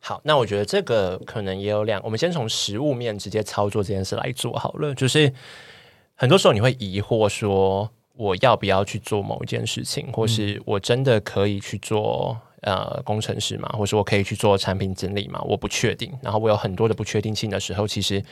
[0.00, 4.94] 好，那我觉得这个可能也有两，我们先从实物面直接操作这件事来做好了。
[4.94, 5.32] 就是
[6.14, 13.68] 很多时候你会疑惑说，我要不要去做某一件事情，或是我真的可以去做呃工程师吗？
[13.76, 15.40] 或是我可以去做产品经理吗？
[15.46, 16.12] 我不确定。
[16.22, 18.22] 然后我有很多的不确定性的时候，其实。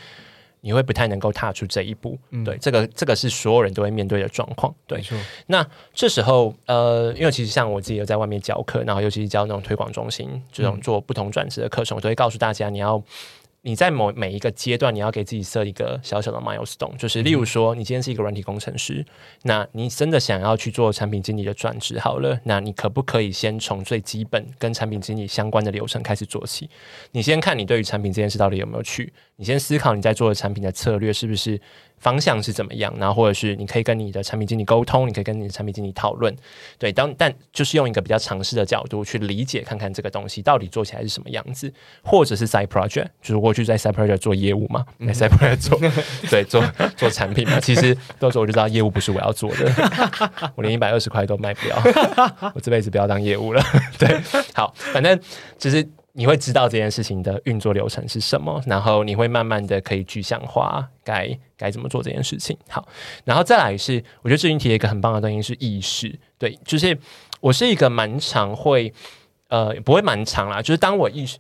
[0.61, 5.03] 你会不太能够踏出这一步，对，这个这个是所有人都会面对的状况，对。
[5.47, 13.03] 那这时候，呃，因为其实像我自己有在外面教课，然后尤其是教那种推广中心这种做不同转职的课程，我都会告诉大家，你要
[13.63, 19.05] 你在某每一个阶段，你要给自己设一个小小的 milestone，就是例如说，你今天是一个软体工程师，
[19.43, 26.71] 那你真的想要去做产品经理的转职，好了，那你可不可以先从最基本跟产品经理相关的流程开始做起？
[27.13, 31.61] 你先看你对于产品这件事到底有没有趣，你先思考你在做的产品的策略是不是
[31.99, 36.35] 方向是怎么样，然后或者是你可以跟你的产品经理沟通，你可以跟你的产品经理讨论，
[36.77, 41.73] 对，当但就是用一个比较尝试的角度去理解看看这个东西到底做起来是什么样子，
[42.03, 45.79] 或者是 side project，就是过去在 side project 做业务嘛，在 side project 做
[46.29, 46.61] 对做
[46.97, 49.73] 做产品嘛，其实到时候我就知道业务不是我要做的，
[50.57, 53.63] 我连一百二十块都卖不了，我这辈子不要当业务了，
[54.01, 54.21] 对，
[54.53, 55.17] 好，反正
[55.57, 55.89] 就是。
[56.19, 62.59] 你会知道这件事情的运作流程是什么，然后你会慢慢的可以具象化该该怎么做这件事情。
[62.69, 62.89] 好，
[63.25, 66.99] 然后再来是，我觉得志云提了一个很棒的东西是意识，对，就是
[67.39, 68.93] 我是一个蛮常会
[69.47, 71.39] 呃不会蛮长啦，就是当我意识。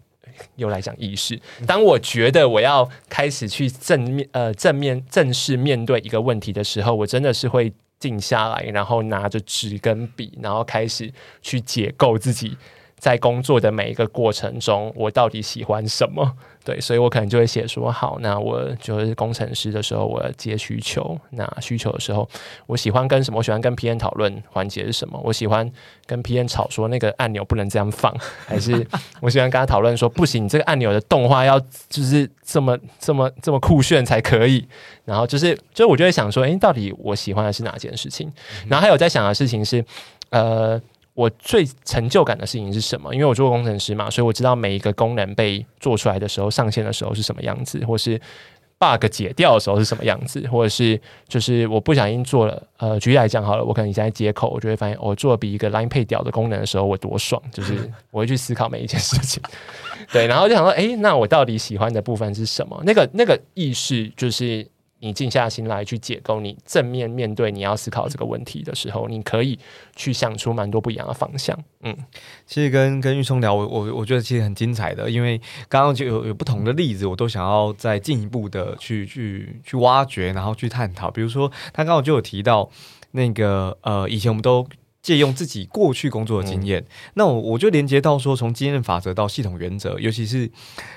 [0.54, 1.36] 又来讲意识。
[1.66, 11.12] 当我觉得我要开始去正面呃正面正式面对一个问题的时候，我真的是会静下来，然后拿着纸跟笔，然后开始
[11.42, 12.56] 去解构自己
[12.98, 16.36] 在工作的每一个过程中，我到底喜欢什么？
[16.64, 21.18] 对，所以我可能就会写说，好，那我就是工程师的时候，我要接需求。
[21.30, 22.28] 那需求的时候，
[22.66, 23.38] 我喜欢跟什么？
[23.38, 25.18] 我喜欢跟 PM 讨论环节是什么？
[25.24, 25.70] 我喜欢
[26.04, 28.14] 跟 PM 吵说那个按钮不能这样放，
[28.46, 28.86] 还是
[29.22, 31.58] 我喜欢跟他讨论说，不行，你这个按钮的动画要
[31.88, 34.68] 就是这么这么这么酷炫才可以。
[35.06, 38.30] 然后就是，就是我就会想说，诶，到底我喜欢的是哪件事情？
[38.68, 39.82] 然后还有在想的事情是，
[40.30, 40.78] 呃。
[41.18, 43.12] 我最成就感的事情是什么？
[43.12, 48.16] 因为我做过工程师嘛，所以我知道每一个功能被做出来的时候，上线的时候是什么样子，或是
[48.78, 59.42] bug 解掉的时候是什么样子，或者是就是我不小心做了，呃，举例来讲好了，我可能现在接口，我就会发现我做比一个 line 配屌的功能的时候，我多爽，就是我会去思考每一件事情，
[60.12, 62.80] 对，然后就想说，诶，那我到底喜欢的部分是什么？
[62.86, 64.64] 那个那个意识就是。
[65.00, 69.58] 你静下心来去解构，你正面面对你要思考这个问题的时候，你可以
[69.94, 71.56] 去想出蛮多不一样的方向。
[71.82, 71.96] 嗯，
[72.46, 81.10] 其实跟跟玉松聊，我我我觉得其实很精彩的，因为刚刚就有有不同的例子，我都想要再进一步的去去去挖掘，然后去探讨。
[81.10, 82.68] 比如说，他刚刚就有提到
[83.12, 84.66] 那个呃，以前我们都
[85.00, 86.84] 借用自己过去工作的经验，
[87.14, 90.50] 那我我就连接到说，从经验法则到系统原则，尤其是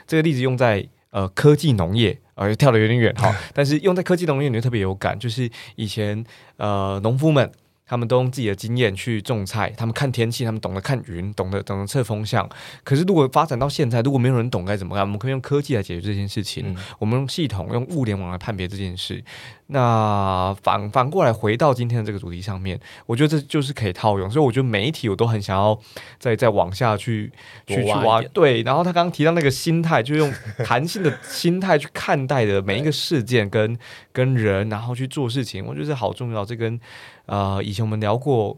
[0.08, 2.20] 这个例子用在呃科技农业。
[2.34, 6.26] 呃，跳的有点远哈，但是用在科技农业你就特别有感，就是以前
[6.58, 7.52] 呃农夫们。
[7.92, 12.50] 他们都用自己的经验去种菜，他们看天气，他们懂得看云，懂得懂得测风向。
[12.86, 16.64] 可是如果发展到现在，如果没有人懂该怎么干，我们可以用科技来解决这件事情。
[16.70, 19.22] 嗯我们用系统、用物联网来判别这件事。
[19.68, 24.30] 那反反过来回到今天的这个主题上面，我觉得这就是可以套用。
[24.30, 25.78] 所以我觉得媒体我都很想要
[26.18, 27.30] 再再往下去
[27.68, 27.84] 去去。
[27.84, 30.32] 挖对，然后他刚刚提到那个心态，就用
[30.66, 33.78] 弹性的心态去看待的每一个事件跟
[34.14, 36.46] 跟人，然后去做事情，我觉得这好重要。
[36.46, 36.80] 这跟
[37.32, 38.58] 呃以前我们聊过，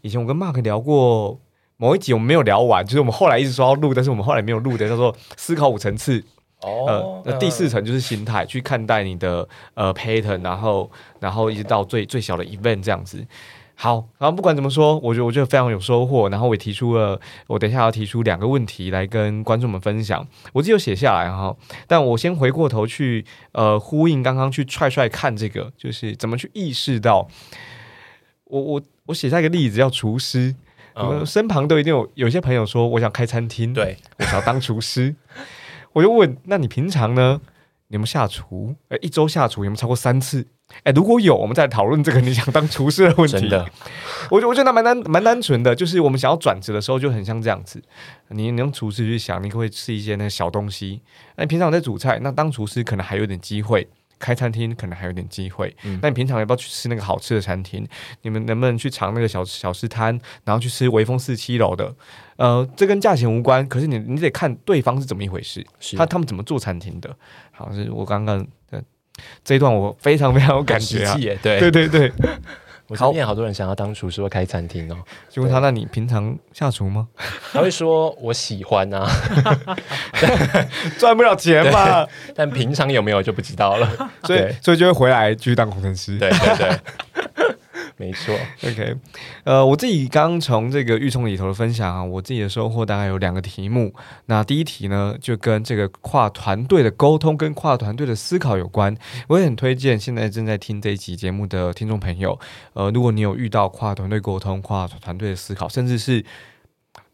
[0.00, 1.40] 以前我跟 Mark 聊过。
[1.78, 6.24] 某一集我们没有聊完，就是我们后来一直说要录，但是我们后来没有录的，叫做思考五层次。
[6.62, 10.90] 呃，那第四层就是心态，去看待你的呃 pattern，然后
[11.20, 13.22] 然后一直到最最小的 event 这样子。
[13.74, 16.30] 好，然后不管怎么说，我觉得我觉得非常有收获。
[16.30, 21.54] 然后我也提出了，我等一下要提出两个问题来跟观众们分享，我自己有写下来哈。
[21.86, 27.28] 但我先回过头去呃呼应刚刚去踹踹看这个，就是怎么去意识到。
[28.46, 30.54] 我我我写下一个例子，叫厨师。
[30.94, 35.14] 我们身旁都一定有有些朋友说，我想开餐厅，对，我想要当厨师。
[35.92, 37.40] 我就问，那你平常呢？
[37.88, 38.74] 你有没有下厨？
[38.88, 40.46] 哎，一周下厨有没有超过三次？
[40.82, 43.38] 哎，如果有，我们再讨论这个你想当厨师的问题。
[43.40, 43.70] 真的，
[44.30, 47.80] 我我觉得那蛮单蛮单纯的，就是我们想要转职的时候就很像这样子。
[48.30, 51.02] 你你用厨师去想，你会不可以吃一些那小东西？
[51.36, 53.86] 那你平常在煮菜，那当厨师可能还有点机会。
[54.18, 57.86] 开餐厅可能还有点机会，那你平常要不要去吃那个好吃的餐厅？
[58.22, 61.94] 你们能不能去尝那个小小吃摊，然后去吃微风四七楼的？
[62.36, 67.16] 呃，这跟价钱无关，可是你你得看对方是怎么一回事，他他们怎么做餐厅的？
[67.52, 68.82] 好，是我刚刚的
[69.44, 71.16] 这一段，我非常非常有感觉啊！
[71.42, 72.12] 对对对对。
[72.88, 74.96] 我身边好多人想要当厨师或开餐厅哦，
[75.28, 77.08] 就问他：那你平常下厨吗？
[77.52, 79.08] 他会说：我喜欢啊，
[80.98, 82.06] 赚不了钱嘛。
[82.34, 83.90] 但平常有没有就不知道了。
[84.24, 86.16] 所以所以就会回来继续当工程师。
[86.18, 86.80] 对对对。
[87.98, 88.94] 没错，OK，
[89.44, 93.94] 呃，我自己刚从这个预充里头的分享啊，我自己的收获大概有两个题目。
[94.26, 98.94] 那第一题呢，就跟这个跨团队的沟通跟跨团队的思考有关。
[99.28, 102.38] 我也很推荐现在正在听这一集节目的听众朋友，
[102.74, 106.22] 呃，如果你有遇到跨团队沟通、跨团队的思考，甚至是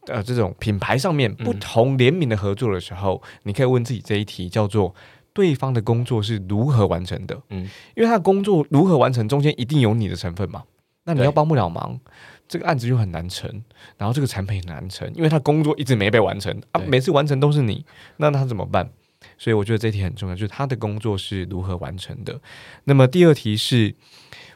[0.07, 4.93] 呃这种品牌上面不同联名的合作的时候，你可以问自己这一题，叫做。
[5.35, 7.35] 对方的工作是如何完成的？
[7.49, 10.61] 嗯，因为他的工作如何完成，中间一定有你的成分嘛。
[11.03, 11.99] 那你要帮不了忙，
[12.47, 13.49] 这个案子就很难成，
[13.97, 17.85] 然后这个产品很难成，因为他工作一直没被完成啊，每次完成都是你，
[18.17, 18.89] 那他怎么办？
[19.37, 22.39] 所以我觉得这题很重要，就是他的工作是如何完成的。
[22.85, 23.95] 那么第二题是，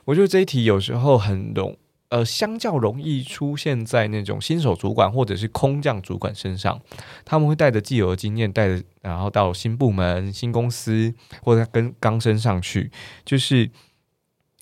[0.05, 1.77] 我觉得这一题有时候很容。
[2.09, 6.79] 呃，相较容易出现在那种新手主管或者是空降主管身上，
[7.25, 12.89] 他们会带着既有的经验，带着然后到新部门、新公司，或者跟刚升上去，
[13.25, 13.69] 就是，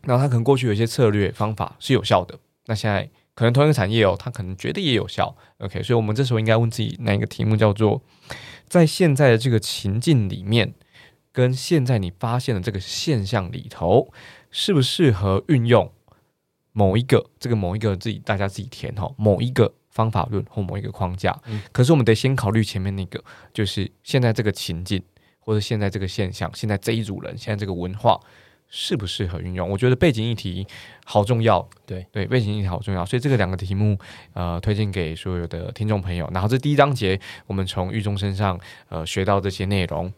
[0.06, 5.36] 然后他可能过去有一些策略方法是有效的，那现在可能同一个产业哦，他可能觉得也有效。
[5.58, 8.02] OK，所以我们这时候应该问自己哪一个题目，叫做
[8.68, 10.74] 在现在的这个情境里面，
[11.32, 14.12] 跟现在你发现的这个现象里头，
[14.52, 15.92] 适不适合运用？
[16.78, 21.34] 某一个这个某一个自己大家自己填哈，某一个方法论或某一个框架，
[21.72, 25.02] 可是我们得先考虑前面那个，就是现在这个情境
[25.40, 28.20] 或者现在这个现象，现在这一组人，现在这个文化
[28.78, 29.70] 适不适合运用？
[29.70, 30.68] 我觉得背景议题
[31.06, 33.98] 好重要，对对，背景议题好重要，所以这个两个题目
[34.34, 36.30] 呃推荐给所有的听众朋友。
[36.34, 37.18] 然后这第一章节，
[37.48, 38.60] 我们从狱中身上
[38.90, 40.12] 呃学到这些内容。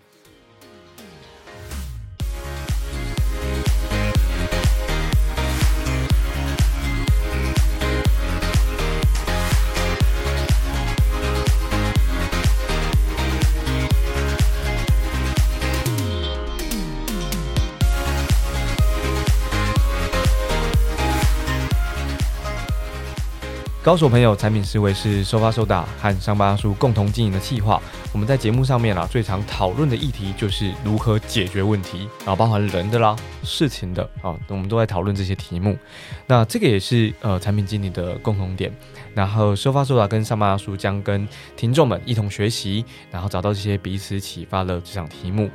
[23.88, 27.82] 高手朋友产品思维是收发收打和上班叔共同经营的计划。
[28.12, 35.78] 我们在节目上面啊，最常讨论的议题就是如何解决问题啊，包含人的啦、事情的啊，我们都在讨论这些题目。
[36.26, 38.70] 那这个也是呃产品经理的共同点。
[39.14, 45.50] 然后收发收打跟上班叔将跟听众们一同学习，然后找到这些彼此启发的这场题目。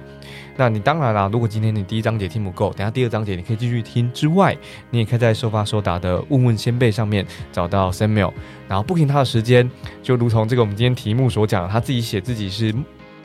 [0.56, 4.10] 那你当然啦，如果今天你第一章节听不够，等下第二章节你可以继续听。
[4.12, 4.56] 之外，
[4.90, 8.21] 你也可以在收发收打的问问先辈上面找到 Samuel，
[8.68, 9.70] 然后不听他的时间，
[10.02, 12.74] 就如同这个我们今天题目所讲，他自己写自己是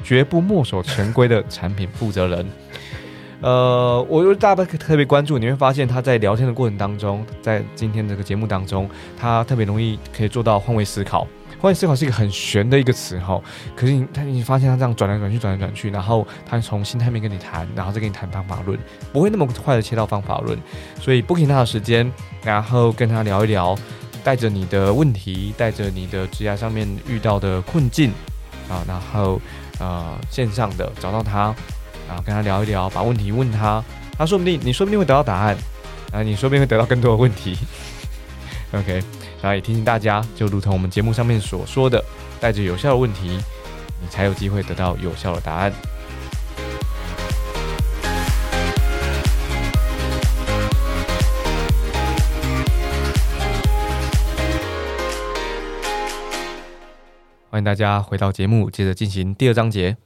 [0.03, 2.45] 绝不墨守成规的产品负责人。
[3.39, 11.27] 呃，我就大家特别关注，你会发现他在聊天的过程当中，在今天这个节目当中，他特别容易可以做到换位思考。
[11.59, 13.39] 换位思考是一个很玄的一个词哈，
[13.75, 18.77] 可是你他你发现他这样转来转去转来转去，然后他从心态面跟你谈，然后再跟你谈方法论，
[19.11, 20.57] 不会那么快的切到方法论，
[20.99, 22.11] 所以不给他的时间，
[22.43, 23.75] 然后跟他聊一聊，
[24.23, 28.11] 带着你的问题，带着你的职业上面遇到的困境
[28.69, 29.39] 啊，然后
[29.79, 31.53] 呃线上的找到他，
[32.07, 33.83] 然后跟他聊一聊，把问题问他，
[34.17, 35.57] 他说不定你说不定会得到答案，
[36.11, 37.57] 啊，你说不定会得到更多的问题，
[38.73, 39.03] OK。
[39.39, 42.03] 然后也提醒大家，就如同我们节目上面所说的，
[42.39, 43.37] 带着有效的问题，
[44.01, 45.71] 你才有机会得到有效的答案。
[57.57, 59.97] 欢迎大家回到节目，接着进行第二章节。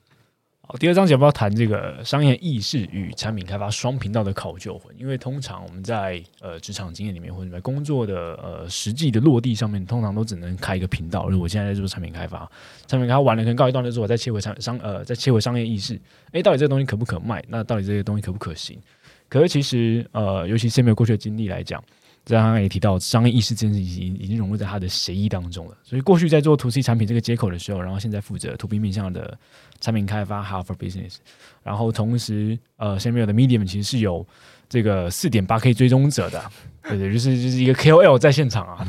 [0.62, 11.28] 好第二章节我们要谈这个商业意识与产品开发双频道的考究魂，因为通常我们在呃职场经验里面或者在工作的呃实际的落地上面，通常都只能开一个频道。
[11.28, 12.50] 如果现在在做产品开发，
[12.88, 16.00] 产品开发完了可能告一段落之后，我再切回商商呃再切回商业意识，
[16.32, 17.44] 诶，到底这个东西可不可卖？
[17.50, 18.80] 那到底这些东西可不可行？
[19.28, 21.84] 可是其实呃，尤其是没有过去的经历来讲，
[22.26, 25.76] 刚刚也提到商业意识这件事已经已经融入在他的协议当中了。
[25.84, 29.38] 所以过去在做 To C 产品这个接口的时候，然后现在负责 To B 面向的
[29.80, 31.16] 产品开发 Half for Business，
[31.64, 34.26] 然后同时呃 Samuel 的 Medium 其实是有
[34.70, 36.42] 这个四点八 K 追踪者的，
[36.84, 38.88] 对对，就是就是一个 KOL 在现场啊，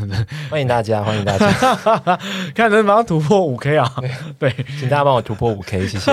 [0.49, 1.51] 欢迎大家，欢迎大家，
[2.55, 3.93] 看能马上突破五 K 啊，
[4.39, 6.13] 对，请大家帮我突破五 K，谢谢。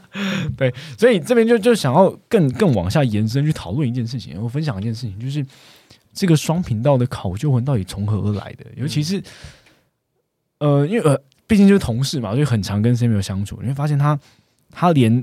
[0.58, 5.44] 对，所以这边就就想要更更往下延伸去讨论一件事情，我分享一件事情，就是
[6.16, 8.64] 这个双频道的考究魂到底从何而来的？
[8.74, 9.22] 尤其是
[10.58, 14.18] 呃，因为呃，毕竟就是同事嘛，就很常跟 Samuel 相处，你会发现他
[14.70, 15.22] 他连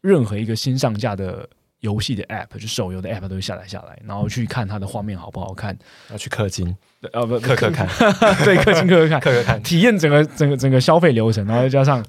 [0.00, 1.48] 任何一个新上架的
[1.78, 5.78] 游戏的 App，就手游的 App 都会下载下来，然后去看它的画面好不好看，
[6.10, 6.76] 要去氪金，
[7.12, 7.86] 呃不氪氪看，
[8.44, 12.04] 对，氪金氪氪看，氪氪看，体验整个整个整个消费流程，然后再加上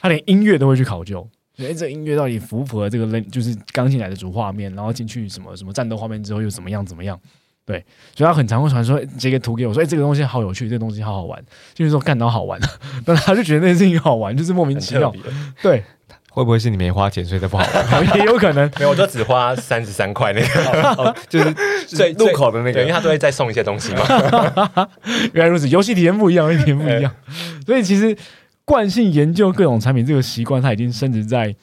[0.00, 7.20] 他连音乐都会去考究，哎，这音乐到底符不符合这个类，就是刚进来的主画面，然后进去什么什么战斗画面之后又怎么样怎么样？
[7.68, 7.84] 对，
[8.16, 11.38] 所以他很常会传说截个图给我，说哎，这个东西好有趣，这个东西好好玩，
[11.74, 12.58] 就是说干到好玩，
[13.04, 15.12] 但他就觉得那件事情好玩，就是莫名其妙，
[15.60, 15.84] 对，
[16.30, 18.06] 会不会是你没花钱，所以才不好玩？
[18.16, 21.54] 也有可能，没有，我就只花三十三块那个，就是
[21.86, 24.88] 最入口的那个，因为他都会再送一些东西嘛。
[25.34, 27.14] 原来如此，游戏体验不一样，游戏体验不一样，
[27.66, 28.16] 所以其实
[28.64, 31.54] 惯性研究各种产品这个习惯，他已经升值在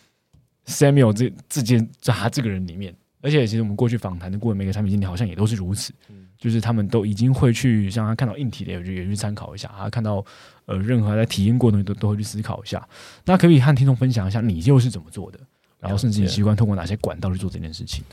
[0.68, 2.94] Samuel 这这件他这个人里面。
[3.26, 5.92] 而且，其实我们过去访谈的过每个产品经理好像也都是如此，
[6.38, 10.24] 就是他们都已经会去像他看到硬体的，也也去参考一下；他看到
[10.68, 12.88] 呃任何在体验过的东西，都都会去思考一下。
[13.26, 15.40] 那可以和听众分享一下，你又是怎么做的？
[15.80, 18.04] 然后，甚至你习惯通过哪些管道去做这件事情？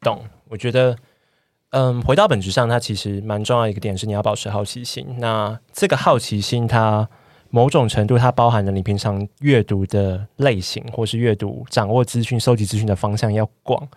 [0.00, 0.24] 懂？
[0.48, 0.96] 我觉得，
[1.70, 5.06] 嗯，回到本质上，它其实蛮重要一个点是你要保持好奇心。
[5.18, 7.08] 那这个好奇心，它
[7.50, 13.88] 某种程度，它包含了你平常阅读的类型，或是阅读、掌握资讯、收集资讯的方向要广。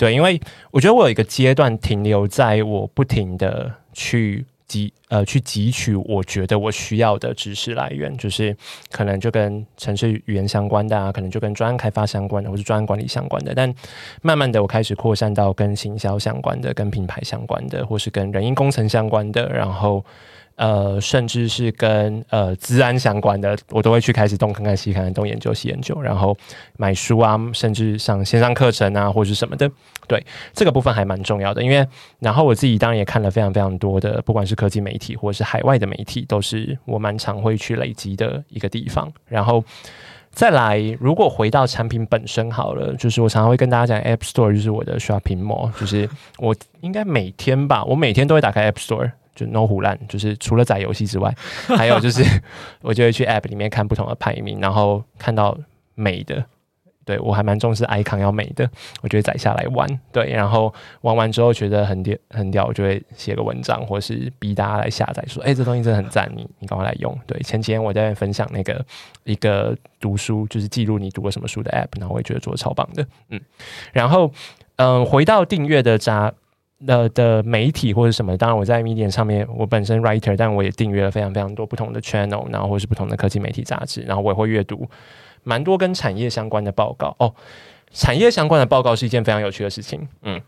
[0.00, 0.40] 对，因为
[0.70, 8.56] 我觉得我有一个阶段停留在我不停的去汲呃去汲取我觉得我需要的知识来源，就是
[8.90, 13.54] 可能就跟城市语言相关的啊，可能就跟专案开发相关的，或是专案管理相关的。
[13.54, 13.70] 但
[14.22, 20.02] 慢慢的，我开始扩散到跟行销相关的、跟品牌相关的，或是跟人因工程相关的，然后。
[20.60, 26.36] 呃，甚至是跟呃治安相关的，我都会去开始东看看西看看，东研究西研究，然后
[26.76, 29.70] 买书啊，甚至上线上课程啊，或者什么的。
[30.06, 31.86] 对这个部分还蛮重要的，因为
[32.18, 39.10] 然后我自己当然也看了非常非常多的，不管是科技媒体或者是海外的媒体，都是我蛮常会去累积的一个地方。
[39.28, 39.64] 然后
[40.30, 46.06] 再来，如果回到产品本身好了，就是我常常会跟大家讲，App Store 就是我的 shopping mall，就是
[46.38, 49.12] 我应该每天吧，我每天都会打开 App Store。
[49.34, 51.34] 就 no 胡烂，就是除了载游戏之外，
[51.68, 52.22] 还有就 是
[52.82, 55.56] 我就会去 app 里面看不同的排名，然后看到
[55.94, 56.44] 美的，
[57.04, 58.68] 对我还蛮重视 icon 要美的，
[59.02, 67.16] 我就会载下来玩，对，然后玩完之后觉得很屌很屌，我就会写个文章，或是逼大家来下载，说哎这东西真的很赞，你你赶快来用。
[67.26, 68.84] 对，前几天我在分享那个
[69.24, 73.40] 一个读书，就是记录你读过什么书的 app，然后我也觉得做的超棒的，嗯，
[73.92, 74.32] 然后
[74.76, 76.32] 嗯回到订阅的渣。
[76.86, 84.88] 的的媒体或者什么，当然我在 Medium 上面，我本身 writer，但我也订阅了非常非常多不同的 channel，然后或是不同的科技媒体杂志，然后我也会阅读
[85.42, 87.14] 蛮多跟产业相关的报告。
[87.18, 87.34] 哦，
[87.92, 90.40] 产业相关的报告是一件非常有趣的事情，嗯。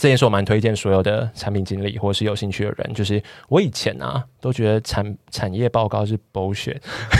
[0.00, 6.78] 这件事我蛮推荐所有的产品经理或者是有兴趣的人，就是我以前啊都觉得产产业报告是 bullshit，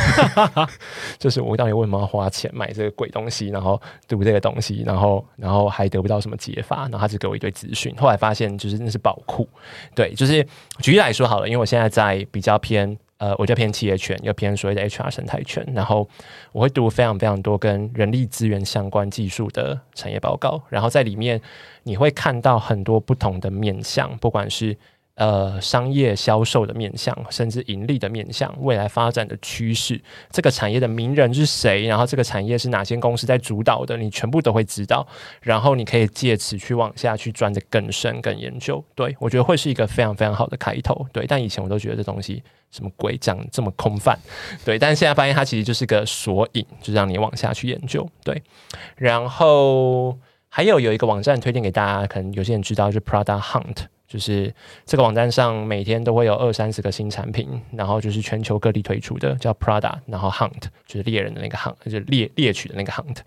[1.20, 3.78] 就是我到底为什么要花钱买这个鬼东西，然后
[4.08, 9.46] 读这个东西，然后然后还得不到什么解法，然后他只给我一堆资讯，后来发现就是那是宝库，
[9.94, 10.42] 对，就是
[10.78, 12.98] 举例来说好了，因为我现在在比较偏。
[13.20, 16.08] 呃，我就偏企业圈，又偏所谓的 HR 生态圈，然后
[16.52, 21.40] 我会读非常非常多跟人力资源相关技术的产业报告，然后在里面
[21.82, 24.76] 你会看到很多不同的面向，不管是。
[25.20, 30.00] 呃，商业销售的面向，甚至盈利的面向，未来发展的趋势，
[30.30, 31.86] 这个产业的名人是谁？
[31.86, 33.98] 然后这个产业是哪些公司在主导的？
[33.98, 35.06] 你全部都会知道，
[35.42, 38.82] 然后你可以借此去往下去钻的更深、更研究。
[38.94, 41.06] 对我觉得会是一个非常非常好的开头。
[41.12, 44.18] 对，但以前我都觉得这东西什么鬼讲这么空泛。
[44.64, 48.08] 对，但是现在发现它其实就是个索引，就让你往下去研究。
[48.24, 48.42] 对，
[48.96, 50.18] 然后
[50.48, 53.84] 还有有一个网站推荐给大家，可能有些人知道，是 Prada Hunt。
[54.10, 54.52] 就是
[54.84, 63.18] 这个网站上每天都会有二三十个新产品，然后就是全球各地推出的，叫 Prada，然后 Hunt 就是猎人的那个 Hunt，就是猎猎取的那个 Hunt。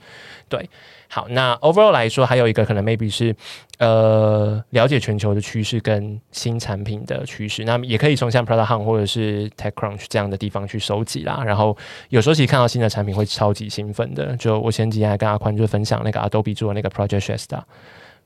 [0.50, 0.70] 对，
[1.08, 3.34] 好，那 Overall 来说，还有一个可能 maybe 是
[3.80, 11.42] 呃了解全球的趋势跟新产品的趋势，那也可以从像 Prada Hunt 或者是 TechCrunch 这样的地方去收集啦。
[11.46, 11.78] 然后
[12.10, 17.62] 有时候其实看到新的产品会超级兴奋的，就我前几天还跟阿宽就分享那个 Adobe 做的那个 Project Shasta。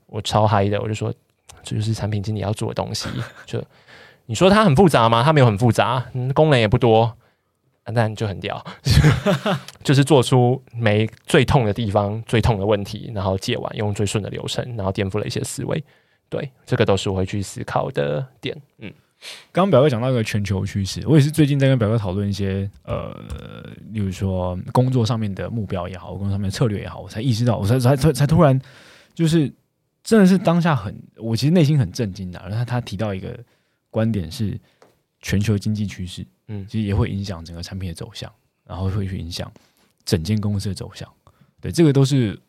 [0.07, 1.13] 我超嗨的，我就说
[1.63, 3.07] 这就是产品经理要做的东西。
[3.45, 3.63] 就
[4.25, 5.23] 你说它很复杂吗？
[5.23, 7.15] 它没有很复杂，功能也不多，
[7.93, 8.61] 但就很屌，
[9.83, 15.81] 就是做出没最痛的地方、最痛的问题，然后解完用最顺的流程，然后颠覆了一些思维。
[16.29, 18.53] 对，这个都是我会去思考的点。
[18.79, 18.91] 嗯，
[19.53, 23.17] 刚刚表哥讲到一个全球趋势，我也是最近在跟表哥讨论一些呃，
[23.93, 28.59] 例如说工作上面的目标也好，工作上面的策略也好，我才意识到，我才才才才突然
[29.15, 29.49] 就是
[30.07, 32.39] 真的是当下很，我其实内心很震惊的。
[32.47, 33.37] 然后他提到一个
[33.89, 34.57] 观点是
[35.21, 38.31] 全球经济趋势，嗯，其实也会影响整个产品的走向，
[38.65, 39.51] 然后会去影响
[40.05, 41.11] 整间公司的走向。
[41.59, 42.39] 对，这个都是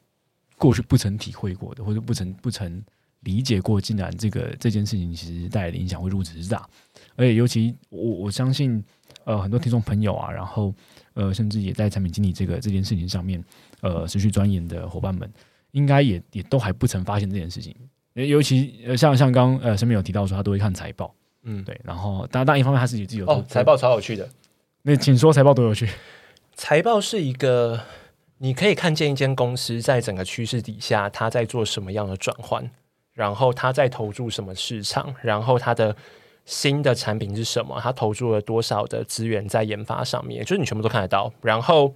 [0.56, 2.80] 过去不曾体会过的，或者不曾不曾。
[3.22, 6.64] 理解过，竟然这个这件事情其实带来的影响会如此之大，
[7.16, 8.82] 而且尤其我我相信，
[9.24, 10.72] 呃，很多听众朋友啊，然后
[11.14, 13.44] 呃，甚至也在产品经理这个这件事情上面，
[13.80, 15.28] 呃，持续钻研的伙伴们，
[15.72, 17.74] 应该也也都还不曾发现这件事情。
[18.14, 21.14] 尤其呃，像像刚呃，身边有提到说他都会看财报，
[21.44, 24.28] 嗯，对，然后当然一方面他自己自己有哦，财报超有趣的。
[24.82, 25.88] 那请说财报多有趣？
[26.56, 27.80] 财报是一个
[28.38, 32.68] 你可以看见一间公司在整个趋势底下，它在做什么样的转换。
[33.12, 35.14] 然后他在投注什么市场？
[35.22, 35.94] 然后他的
[36.44, 37.80] 新的产品是什么？
[37.80, 40.44] 他投注了多少的资源在研发上面？
[40.44, 41.32] 就是你全部都看得到。
[41.42, 41.94] 然后。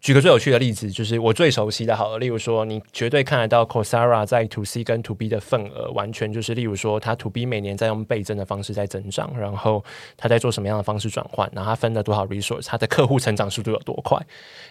[0.00, 9.84] 举个最有趣的例子，就是我最熟悉的，好了，例如说，你绝对看得到 Coursera 在 To C 跟 To B 的份额，完全就是，例如说，它 To B 每年在用倍增的方式在增长，然后
[10.16, 14.18] 它在做什么样的方式转换，然后它分了多少 resource，它的客户成长速度有多快，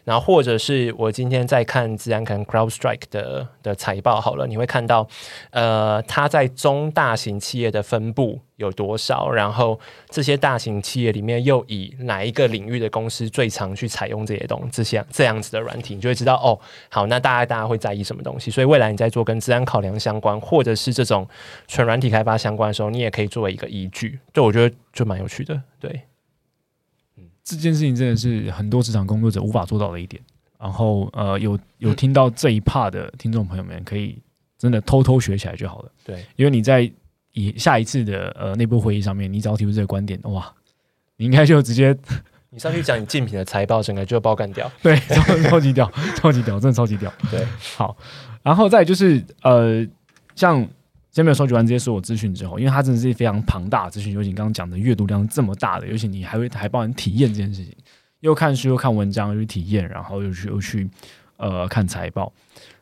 [0.05, 5.07] 然后或者是我今天在看自然可能 CrowdStrike 的的财报，好了，你会看到，
[5.51, 8.39] 呃，它在中大型企业的分布。
[8.57, 9.29] 有多少？
[9.29, 16.59] 然后这些大型企业里面又以哪一个领域的公司最常去采用这些东这些这样子的软体，你就会知道哦。
[16.89, 18.51] 好，那大家大家会在意什么东西？
[18.51, 21.27] 所以未来你在做跟治安考量相关，或者是这种
[21.67, 24.19] 纯软体开发相关的时候，你也可以作为一个依据。
[24.31, 25.59] 就我觉得就蛮有趣的。
[25.79, 26.03] 对，
[27.17, 30.21] 嗯，这件事情真的是很多职场工作者无法做到的一点。
[30.59, 34.21] 然后呃，有有听到这一 part 的听众朋友们，可以
[34.57, 35.91] 真的偷偷学起来就好了。
[36.03, 36.91] 对，因为你在。
[37.33, 40.51] 以下一次的呃内部会议上面，你只要提出这个观点，哇，
[41.17, 41.95] 你应该就直接
[42.49, 44.97] 你上去讲你竞品的财报，整个就爆干掉， 对，
[45.49, 47.45] 超级屌，超级屌，真的超级屌，对，
[47.75, 47.95] 好，
[48.41, 49.85] 然后再就是呃，
[50.35, 50.67] 像
[51.11, 57.75] 先没有收集完这些所有资讯之后，因为它真的是非常庞大的资讯，尤其你刚刚讲的阅读量这么大的，尤其你还会还帮人体验这件事情，
[58.21, 60.89] 又看书又看文章又去体验，然后又去又去
[61.37, 62.31] 呃看财报，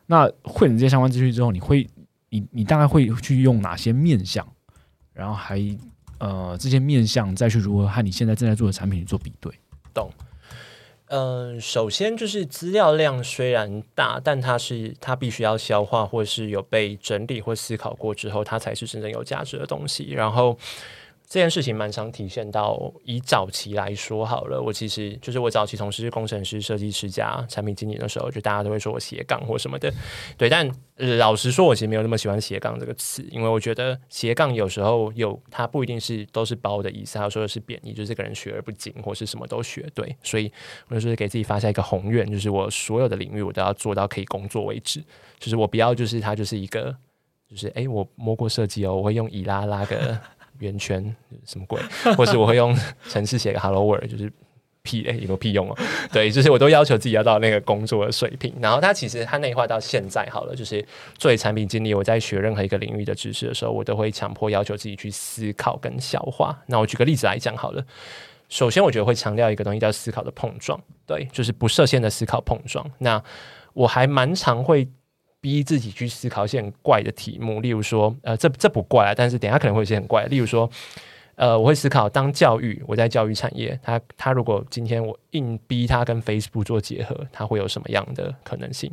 [0.06, 1.86] 那会你这些相关资讯之后，你会。
[2.28, 4.46] 你你大概会去用哪些面向，
[5.14, 5.56] 然后还
[6.18, 9.52] 呃这些面向再去如何和你现在正在做的产品做比对？
[9.92, 10.10] 懂？
[11.08, 20.10] 嗯，首先就是资料量虽然大，但它是它必须要消化，或是有被整理或思考过之后，它才是真正有价值的东西。
[20.12, 20.58] 然后。
[21.28, 29.92] 这件事情蛮常体现到，以早期来说好了，我其实就是我早期从事工程师、设计师加产品经理的时候，就大家都会说我斜杠或什么的，
[30.38, 30.48] 对。
[30.48, 30.70] 但
[31.18, 40.16] 老实说，我其实没有那么喜欢斜杠这个词，因为我觉得斜杠有时候有它不一定是都是包的意思，他说的是贬义，就是这个人学而不精，或是什么都学对。
[40.22, 40.50] 所以
[40.88, 45.02] 我就是给自己发下一个宏愿，就是我所有的领域我都要做到可以工作为止，
[45.40, 46.96] 就是我不要就是它就是一个，
[47.50, 50.16] 就是哎，我摸过设计哦，我会用以拉拉个。
[50.58, 51.80] 圆圈什么鬼？
[52.16, 52.76] 或是我会用
[53.08, 54.32] 程式写个 Hello World，就是
[54.82, 55.76] 屁诶，有没有屁用哦？
[56.12, 58.54] 对，就是我都要求自己要到那个工作的水平。
[58.60, 60.84] 然后他其实他内化到现在好了，就是
[61.18, 66.56] 作为产品经理，我在学任何一个领域的知识的时候，我都会强迫要求自己去思考跟消化。
[66.66, 67.84] 那我举个例子来讲好了，
[68.48, 72.88] 首先我觉得会强调一个东西叫思考的碰撞，对，就是不设限的思考碰撞。
[72.98, 73.22] 那
[73.72, 74.88] 我还蛮常会。
[75.46, 80.24] 逼自己去思考一些很怪的题目，例如说，呃，这这不怪啊，但是等下可能会有些很怪。
[80.24, 80.68] 例如说，
[81.36, 88.90] 呃，我会思考，当教育我在教育产业，它它如果今天我硬逼它跟 Facebook 做结合，它会有什么样的可能性？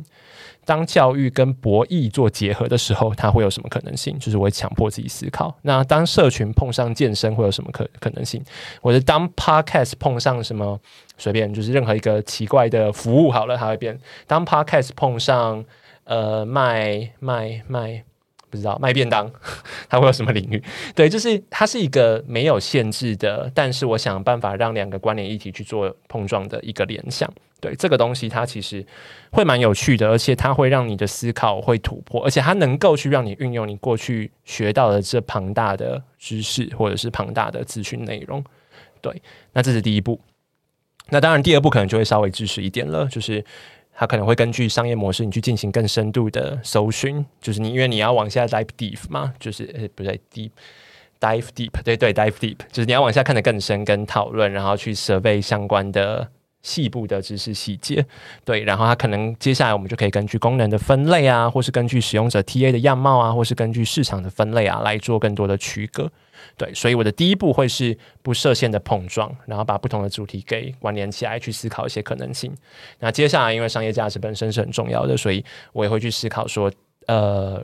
[0.64, 4.16] 当教育跟博弈做结合的时候，它会有什么可能性？
[4.20, 5.52] 就是我会强迫自己思考。
[5.62, 8.40] 那当社群碰上健身，会有什么可可能性？
[8.80, 10.78] 或者当 Podcast 碰上什么
[11.18, 13.98] 随便，就是任何一个奇怪的服务，好了，它会变。
[14.28, 15.64] 当 Podcast 碰上
[16.04, 18.04] 呃，卖卖卖，
[18.50, 19.30] 不知道卖便当，
[19.88, 20.62] 它会有什么领域？
[20.94, 27.32] 对，就是它是一个没有限制的，但是我想办法让两个关联议题去做碰撞的一个联想。
[27.58, 28.86] 对，这个东西它其实
[29.32, 38.44] 会蛮有趣的，而且它会让你的思考会突破，而且它能够去让你运用你过去学到的这庞大的知识或者是庞大的资讯内容。
[39.00, 39.22] 对，
[39.54, 40.20] 那这是第一步。
[41.08, 43.42] 那当然，第二步可能就会稍微知识一点了，就是。
[43.96, 50.50] 它可能会根据商业模式，你去进行更深度的搜寻，就是你因为你要往下 dive deep 嘛，就是呃不对 deep
[51.20, 56.28] dive deep，对对 dive deep，就是你要往下看得更深，跟讨论，然后去 survey 相关的
[56.62, 58.04] 细部的知识细节，
[58.44, 66.10] 对，然后它可能接下来我们就可以根据功能的分类啊，或是根据使用者 TA 的样貌啊，或是根据市场的分类啊，来做更多的区隔。
[66.56, 72.54] 对，所以我的第一步会是不设限的碰撞，然后把不同的主题给关联起来，去思考一些可能性。
[73.00, 76.70] 那接下来，因为商业价值本身是很重要的，所以我也会去思考说，
[77.06, 77.60] 呃，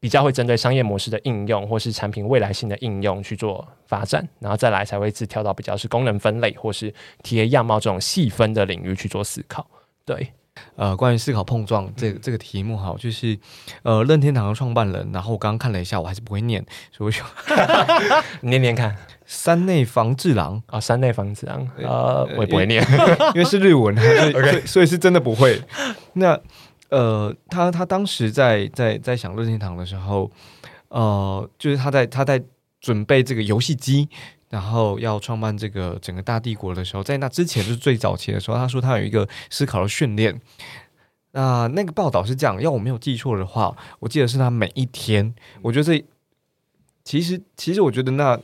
[0.00, 9.64] 比较会针对商业模式的应用，或是产品未来性的应用去做发展，然后再来才会自跳到比较是功能分类或是体验样貌这种细分的领域去做思考。
[10.04, 10.32] 对。
[10.76, 13.38] 呃，关于思考碰撞这这个题目哈，就是
[13.82, 17.24] 呃，任天堂的创办人，然后我刚刚看了一下，我还是不会念，所以我
[18.48, 22.84] 念念看，山内房治郎啊，山内房治郎，呃，我也不会念，
[23.34, 25.60] 因为是日文， 所以所以是真的不会。
[26.14, 26.38] 那
[26.90, 30.30] 呃，他他当时在在在想任天堂的时候，
[30.88, 32.42] 呃，就是他在他在
[32.82, 34.10] 准备这个游戏机。
[34.50, 40.38] 然后要创办这个整个大帝国的时候，在那之前就是最早期的时候，他说他有一个思考的训练。
[41.30, 46.04] 那那个报道是这样，要我没有记错的话，我记得是他每一天，我觉得这
[47.02, 48.38] 其实其实我觉得那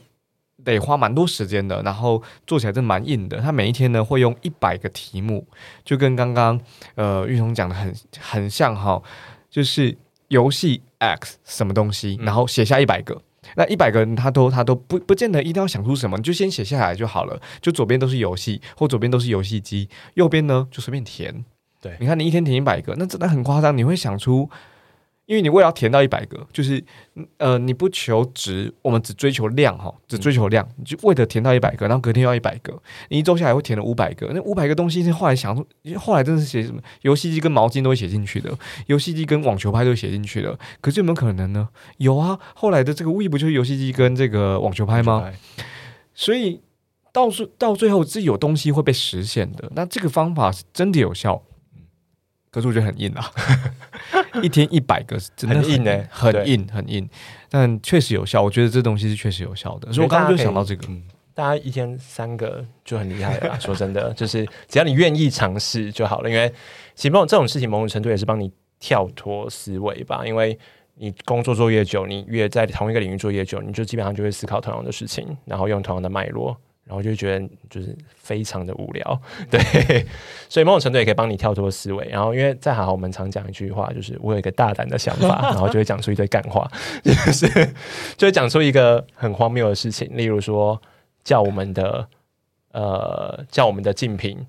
[0.63, 3.39] 得花蛮多时间的，然后做起来真蛮硬的。
[3.39, 5.47] 他每一天呢会用一百个题目，
[5.85, 6.59] 就跟刚刚
[6.95, 8.99] 呃玉彤讲的很很像哈，
[9.47, 9.95] 就是
[10.29, 13.21] 游戏 X 什么东西，然后写下一百个。
[13.55, 17.41] 那一百个人，他都他都不不见得一定要想出什么，你就先写下来就好了。
[17.61, 21.43] 就左边都是游戏，或左边都是游戏机，右边呢就随便填。
[21.81, 23.77] 对，你看你一天填一百个，那真的很夸张。
[23.77, 24.49] 你会想出。
[25.29, 26.83] 因为你为了要填到一百个，就是
[27.37, 32.73] 呃，你不求值，我们只追求量哈，只追求量，你就为了填到一百个，然后隔天要一百个，
[33.09, 35.55] 你一周下来会填了五百个，那五百个东西是后来想，
[35.99, 38.51] 后来真的是写什么游戏机跟毛巾都会写进去的，
[38.87, 41.69] 游戏机跟网球拍都会写进去的，可是有没有可能呢？
[41.97, 45.31] 有啊，后来的这个 We 不就是游戏机跟这个网球拍吗？
[46.15, 46.61] 所以
[47.13, 51.43] 到最到最后是有东西会被实现的，那这个方法是真的有效。
[52.51, 53.31] 可是我觉得很硬啊，
[54.41, 57.07] 一天一百个是真的很硬诶，很硬很硬，
[57.49, 58.41] 但确实有效。
[58.41, 60.87] 我觉得这东西是确实有效的，所以我刚刚就想到这个。
[61.35, 63.57] 大家一天三个就很厉害了。
[63.61, 66.29] 说真的，就是只要你愿意尝试就好了。
[66.29, 66.51] 因为
[66.95, 70.25] 其实这种事情某种程度也是帮你跳脱思维吧。
[70.25, 70.57] 因为
[70.95, 76.57] 你工作做越久，你越在同一个领域做越久，你就基本上就会思考同样的事情，然后用同样的脉络。
[76.89, 80.03] 然后就觉得就是非常的无聊，对，
[80.49, 82.03] 所以某种程度也可以帮你跳脱思维。
[82.09, 86.67] 然后因为再好，我们常讲一句话，就是我有一个大胆的想法，然后就会讲出一堆干话，
[87.03, 87.47] 就是
[88.17, 90.81] 就会讲出一个很荒谬的事情，例如说
[91.23, 92.07] 叫我们的
[92.71, 94.43] 呃叫我们的竞品。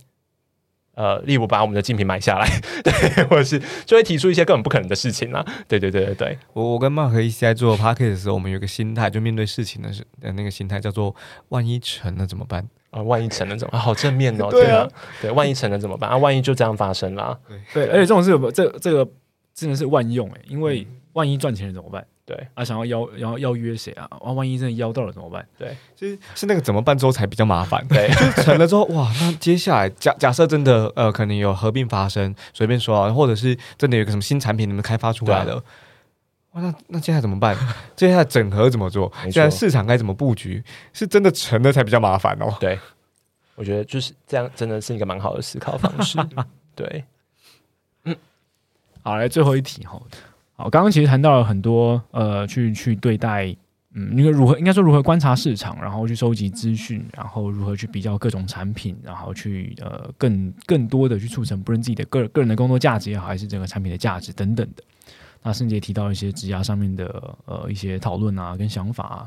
[0.95, 2.49] 呃，例如把我们的竞品买下来，
[2.83, 2.93] 对，
[3.25, 5.45] 或者是就会提出一些根本不可能的事情啦。
[5.69, 11.15] 对对对对对，我我跟马克一起在做 p a r k e t 的时候，我们有个心态，就面对事情的是呃那个心态叫做
[11.49, 13.01] 万一成了怎么办啊？
[13.03, 13.79] 万一成了怎么？
[13.79, 14.89] 好正面哦， 对啊，
[15.23, 16.17] 对，万一成了怎么办啊？
[16.17, 17.39] 万一就这样发生了，
[17.73, 19.09] 对，而且这种事这这个
[19.55, 22.05] 真的是万用哎，因为万一赚钱了怎么办？
[22.31, 24.07] 对啊，想要邀要邀约谁啊？
[24.09, 25.45] 啊，万一真的邀到了怎么办？
[25.59, 27.85] 对，就是是那个怎么办之后才比较麻烦。
[27.89, 35.57] 对， 就成了之后，哇，那接下来假假设真的呃，可能有合并发生，随便说啊，或者是真的有个什么新产品你们开发出来了，
[36.53, 37.57] 哇，那那接下来怎么办？
[37.97, 39.13] 接下来整合怎么做？
[39.25, 40.63] 接下来市场该怎么布局？
[40.93, 42.57] 是真的成了才比较麻烦哦。
[42.61, 42.79] 对，
[43.57, 46.17] 我觉得就是这样，真的是一个蛮好的思考方式。
[46.77, 47.05] 对，
[48.05, 48.17] 嗯，
[49.03, 50.01] 好，来最后一题哈。
[50.61, 53.47] 好，刚刚其实谈到了很多，呃，去去对待，
[53.95, 64.85] 嗯，那个如何应该说如何观察市场，然后去收集资讯，然后如何去比较各种产品，然后去呃更更多的去促成不论自己的个个人的工作价值也好，还是整个产品的价值等等的。
[65.43, 69.27] 那甚至也提到一些职涯上面的呃一些讨论啊跟想法啊。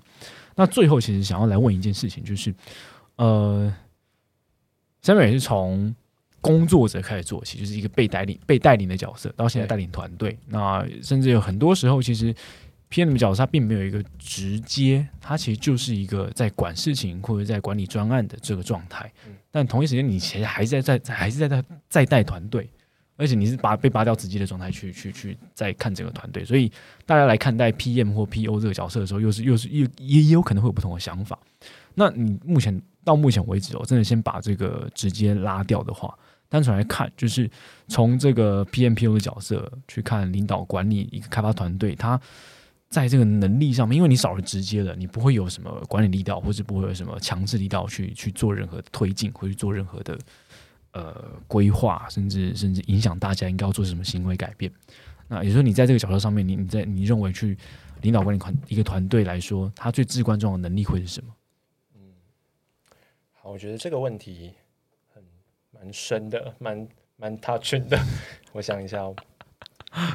[0.56, 2.54] 那最后其实想要来问一件事情，就是
[3.16, 3.74] 呃，
[5.02, 5.96] 下面也是从。
[6.44, 10.38] 工作者开始做起，就是一个被带领、被带领的角色，到现在带领团队。
[10.48, 12.36] 那甚至有很多时候，其实
[12.92, 19.10] PM 的角色他并没有一个直接，他其实就是一个在管事情或者在管理专案的这个状态。
[19.50, 22.70] 但同一时间，你其实还在在还是在在在带团队，
[23.16, 26.44] 而且你是拔被拔掉直接的状态去去去再看整个团队。
[26.44, 26.70] 所以
[27.06, 31.40] 大家来看待 PM 或 PO 这个角色的时候，又是又是也也有可能会有不同的想法。
[31.96, 36.14] 那你目前到目前为止哦，真的先把这个直接拉掉的话。
[36.54, 37.50] 单纯来看，就是
[37.88, 42.22] 从这个 PMPO 的角色去看领导管理一个开发团队，他
[42.90, 50.16] 在这个能力上面，因为你少了直接的，你不会有什么管理力道，或者不会有什么强制力道去去做任何推进，或去做任何的
[50.92, 54.72] 呃规划，甚至甚至影响大家应该要做什么行为改变。
[55.28, 57.58] 那也就是说，你在这个角色上面，你你在你认为去
[58.04, 61.34] 领导管理团一个团队来说，他最至关重要的能力会是什么？
[61.96, 62.14] 嗯
[63.32, 64.54] 好，我觉得这个问题
[65.84, 68.00] 蛮深的，蛮蛮 touching 的。
[68.54, 69.14] 我想一下哦。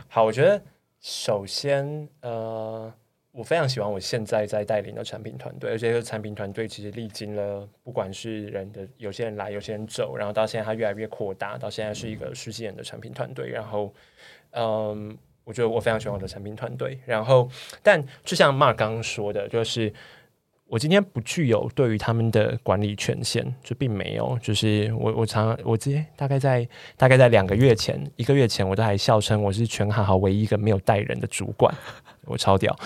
[0.08, 0.60] 好，我觉得
[0.98, 2.90] 首先，呃，
[3.32, 13.50] 我非常喜欢我现在在带领的产品团队，而且这个产品团队其实历经了不管是人的有些人来，有些人走，然后到现在它越来越扩大，到现在是一个十几人的产品团队。
[13.50, 13.92] 然后，
[14.52, 16.98] 嗯，我觉得我非常喜欢我的产品团队。
[17.04, 17.46] 然后，
[17.82, 19.92] 但就像 Mark 刚刚说的，就是。
[20.68, 24.38] 我今天不具有对于他们的管理权限，就并没有。
[24.42, 31.74] 就是我我常我直接大概在大概在两个月前一个月前，我都还笑称我是全行好唯一一个没有带人的主管，
[32.26, 32.78] 我超屌，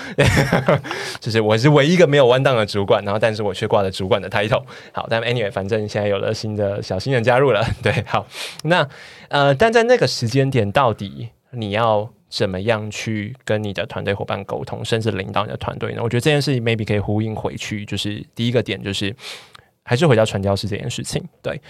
[1.19, 4.63] 就是我是唯一一个没有弯档的主管，然后但是我却挂了主管的 title。
[4.93, 8.25] 好，但 anyway，反正现在有了新的小新人加入了，对，好，
[8.63, 8.89] 那
[9.29, 12.09] 呃，但在那个时间点，到底你要？
[12.33, 16.01] 怎么样去跟你的团队伙伴沟通，甚至领导你的团队呢？
[16.03, 19.15] 我觉得这件事情 maybe 可以呼应回去，就是第一个点就是，
[19.83, 21.23] 还是回到传教士这件事情。
[21.43, 21.61] 对，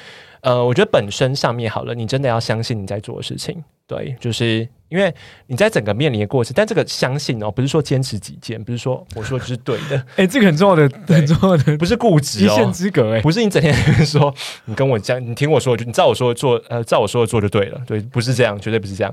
[0.41, 3.63] 呃，我觉得本身上面好了，你真的要相信你在做的事情。
[3.85, 5.15] 对，就是因为
[5.49, 13.75] 你在整个面临的过程，但这个相信哦，不是说坚持己见，不是说我说就是对的， 哎，这个很重要的，很重要的，不是固执哦，一线之隔，哎，不是你整天
[14.07, 14.35] 说
[14.65, 19.13] 你跟我讲，你听我说，就你照我说的做，呃，照我说的做就对了，对，不是这样，绝对不是这样，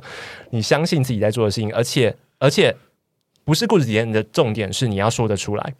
[0.51, 2.73] 你相信自己在做的事情，而且而且
[3.43, 5.73] 不是固执己见的重点是你要说得出来。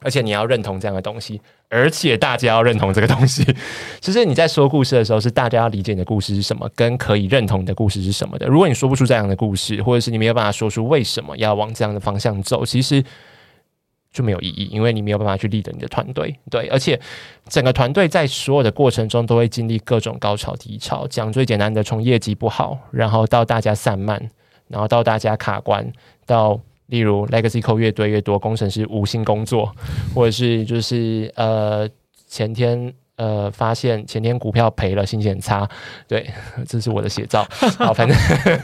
[0.00, 3.44] 而且你要认同这样的东西，而且大家要认同这个东西。
[4.00, 8.46] 其 实你在说故事的时候，是大家要理解你的故事是什么，跟可以认同你的故事是什么的。
[8.46, 13.02] 如果你说不出这样的故事，或者是你没有办法说出为什么要往这样的方向走，其实
[14.12, 16.34] 就没有意义，因为你没有办法去立的你的团队。
[16.50, 16.98] 对，而且
[17.48, 21.06] 整个团队在所有的过程中都会经历各种高潮低潮。
[21.08, 24.30] 讲最简单的，从业绩不好，然后到大家散漫，
[24.68, 25.92] 然后到大家卡关，
[26.24, 26.60] 到。
[26.88, 29.74] 例如，legacy 扣越堆越多，工程师无心工作，
[30.14, 31.88] 或者是就是呃
[32.26, 35.68] 前天呃发现前天股票赔了，心情很差，
[36.06, 36.28] 对，
[36.68, 37.46] 这是我的写照。
[37.78, 38.16] 好，反正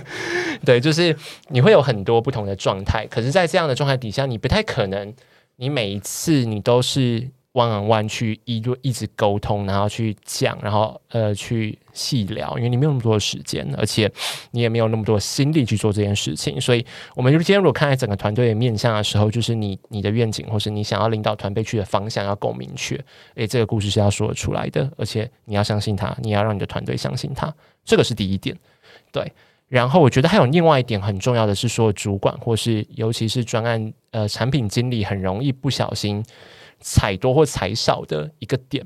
[0.64, 1.16] 对，就是
[1.49, 5.14] 你会有很多不同的状态，可是，在这样的状态底下，你不太可能，
[5.57, 7.29] 你每一次你都是。
[7.55, 14.11] 弯弯弯去一就一直沟通，然后去讲，然后呃去细聊，因为你没有那么多时间，而且
[14.51, 16.61] 你也没有那么多心力去做这件事情。
[16.61, 16.85] 所以，
[17.15, 22.99] 我们就今天如果看在整个团队的面向的时候，就是你你的愿景，或是你想要领导团队去的方向要够明确。
[23.37, 28.57] 诶，这个故事是要说出来的，而且你要相信他，你要让你的团队相信他，这个是第一点。
[29.13, 29.33] 对，
[29.69, 36.21] 然后我觉得还有另外一点很重要的是，说主管或是尤其是专案呃产品经理，很容易不小心。
[36.87, 38.85] 踩多或踩少的一个点，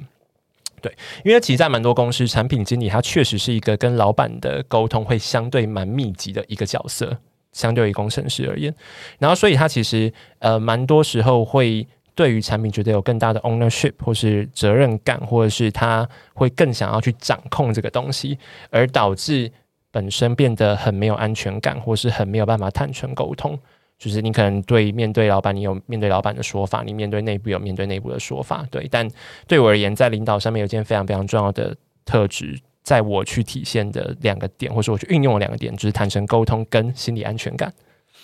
[0.81, 7.19] 对，因为其实，在蛮多公司，产品经理他确实是一个跟老板的沟通会相对蛮密集的一个角色，
[7.51, 8.73] 相对于工程师而言。
[9.19, 11.85] 然后，所以他其实呃，蛮多时候会
[12.15, 18.39] 对于产品觉得有更大的 ownership 或是责任感，或者是他会更想要去掌控这个东西，
[18.71, 19.51] 而导致
[19.91, 23.59] 本身变得很没有安全感，或是很没有办法坦诚沟通。
[23.99, 28.65] 就是你可能对面对老板，你有面对老板的说法；你面对内部有面对内部的说法。
[28.71, 29.09] 对，但
[29.47, 37.73] 对我而言，在领导上面有件非常非常重要的特质，在我去体现的两个点，或者说我去运用的两个点，就是坦诚沟通跟心理安全感。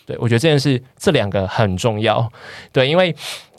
[0.06, 2.30] 对我觉得这件事这两个很重要。
[2.72, 3.14] 对，因为。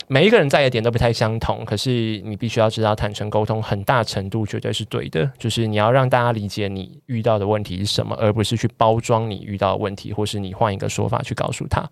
[0.08, 5.28] 每一个人在的点都不太相同，可是你必须要知道，坦诚沟通很大程度绝对是对的。
[5.36, 11.84] 就是你要让大家理解你遇到的问题是什么，而不是去包装你遇到的问题，或是你换一个说法去告诉他。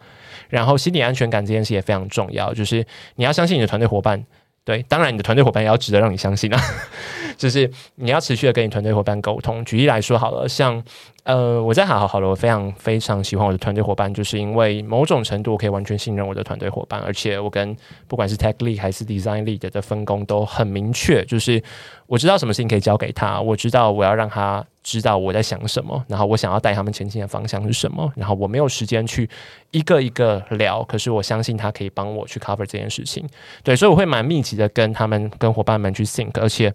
[0.49, 2.87] 然后心理安全感这件事也非常重要，就是
[3.17, 4.25] 你要相信你的团队伙伴。
[4.65, 6.61] 对，当然你的团队伙伴也要值得让你相信啊。
[7.37, 9.65] 就是你要持续的跟你团队伙伴沟通。
[9.65, 10.83] 举例来说好了，像。
[11.25, 17.75] 呃，我在好好好了，我非常非常喜欢我的团队伙伴，就是因为某种程度我可以完全信任我的团队伙伴，而且我跟
[18.07, 21.63] 不管是 tech lead 还是 design lead 的分工都很明确，就是
[22.07, 29.27] 我知道什么事情可以交给他，我知道我要让他知道我在想什么，然后我想要带他们前进的方向是什么，然后我没有时间去
[29.71, 33.27] 一个一个聊，可是我相信他可以帮我去 cover 这件事情，
[33.63, 36.71] 对，所以我会蛮密集的跟他们跟伙伴们去 think，而且。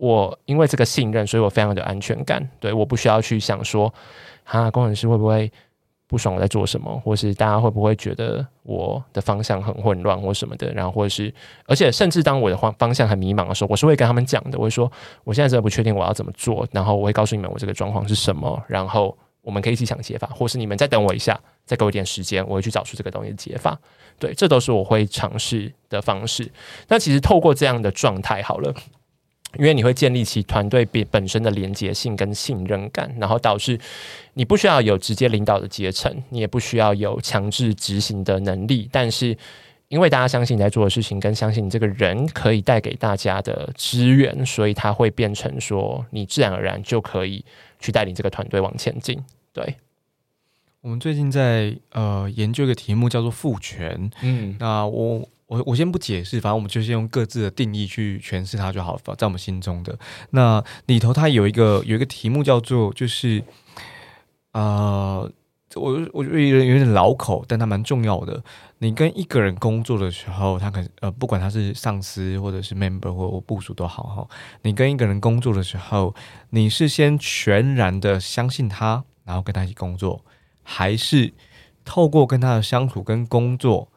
[0.00, 2.42] 我因为这个信任，所以我非常的安全感。
[2.58, 3.92] 对，我不需要去想说，
[4.44, 5.52] 啊，工程师会不会
[6.06, 10.72] 不爽我在做什么，或是大家会不会觉得我的方向很混乱或什么的。
[10.72, 11.32] 然后或者是，
[11.66, 14.58] 而且甚至当我的方方向很迷茫的时候，我是会跟他们讲的。
[14.58, 14.90] 我会说，
[15.22, 16.66] 我现在真的不确定我要怎么做。
[16.72, 18.58] 然后我会告诉你们我这个状况是什么。
[18.66, 23.78] 然后我们可以一起想解法，或是你们再等我一下，再给我一点时间，我会去找出这个东西的解法。
[24.18, 26.50] 对，这都是我会尝试的方式。
[26.88, 28.74] 那其实透过这样的状态，好了。
[29.58, 33.78] 因为你会建立起团队本本身的连结性跟信任感，然后导致
[34.34, 39.36] 你不需要有直接领导的阶层，你也不需要有强制执行的能力，但是
[39.88, 47.44] 因为大家相信你在做的事情，跟相信你这个人可以带给大家的资源，所以它会变成说你自然而然就可以
[47.80, 49.20] 去带领这个团队往前进。
[49.52, 49.74] 对，
[50.80, 59.98] 我们最近在呃研究一个题目叫做赋权，嗯，那我我我先不解释，反正我们就先用各自的定义去诠释它就好了，在我们心中的
[60.30, 63.42] 那里头，它有一个有一个题目叫做就是
[64.52, 65.28] 呃，
[65.74, 68.40] 我我觉得有点有点老口，但它蛮重要的。
[68.78, 74.28] 你跟一个人工作的时候，他可呃，不管他是上司或者是 member 或或部署都好哈，
[74.62, 76.14] 你跟一个人工作的时候，
[76.50, 80.24] 你是先全然的相信他，然后跟他一起工作，
[80.62, 81.34] 还是
[81.84, 83.89] 透过跟他的相处跟工作，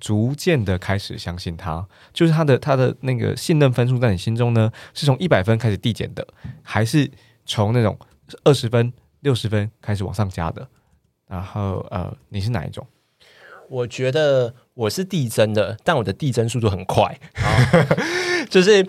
[0.00, 1.86] 逐渐的开始相信他？
[2.12, 6.26] 就是他的他的那个信任分数在你心中呢，是从一百分开始递减的，
[6.62, 7.10] 还是
[7.44, 7.98] 从那种
[8.44, 10.66] 二十分、六十分开始往上加的？
[11.28, 12.86] 然后呃，你是哪一种？
[13.68, 17.20] 我觉得我是递增的，但我的递增速度很快，
[18.50, 18.84] 就是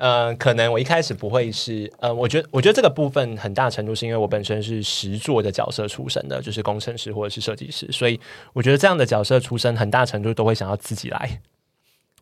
[0.00, 8.18] 呃，可能我一开始不会是呃，我觉得我觉得这个部分很大程度是因为我本身是实作的角色出身的，就是工程师或者是设计师，所以
[8.54, 11.40] 我觉得这样的角色出身很大程度都会想要自己来。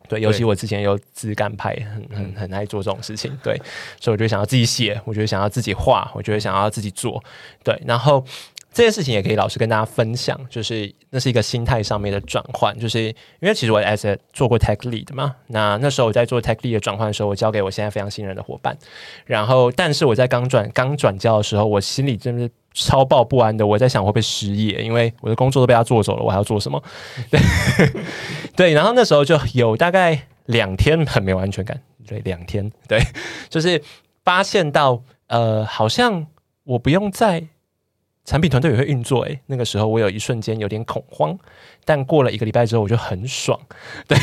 [0.09, 3.55] 对，尤其我之前有自干派，很很很爱做这种事情，对，
[4.01, 7.23] 所以我就想要自己写，我觉得想要自己画，我觉得想要自己做，
[7.63, 8.25] 对，然后。
[8.71, 18.77] 这件事情也可以老实跟大家分享，就是那是一个心态上面的转换，就是因为其实我 as 做过 tech lead 嘛，那那时候我在做 tech lead 的转换的时候，我交给我现在非常信任的伙伴，
[19.25, 26.81] 然后但是我在刚转刚转交的时候，我心里真的是超爆不安的，我在想会不会失业，因为我的工作都被他做走了，我还要做什么？
[27.31, 27.39] 对
[28.55, 33.01] 对，然后那时候就有大概两天很没有安全感，对，两天，对，
[33.49, 33.81] 就是
[34.23, 36.27] 发现到呃，好像
[36.65, 37.47] 我不用再。
[38.29, 41.35] 产品团队也会运作，诶，那个时候我有一瞬间有点恐慌，
[41.83, 43.59] 但过了一个礼拜之后，我就很爽，
[44.07, 44.15] 对，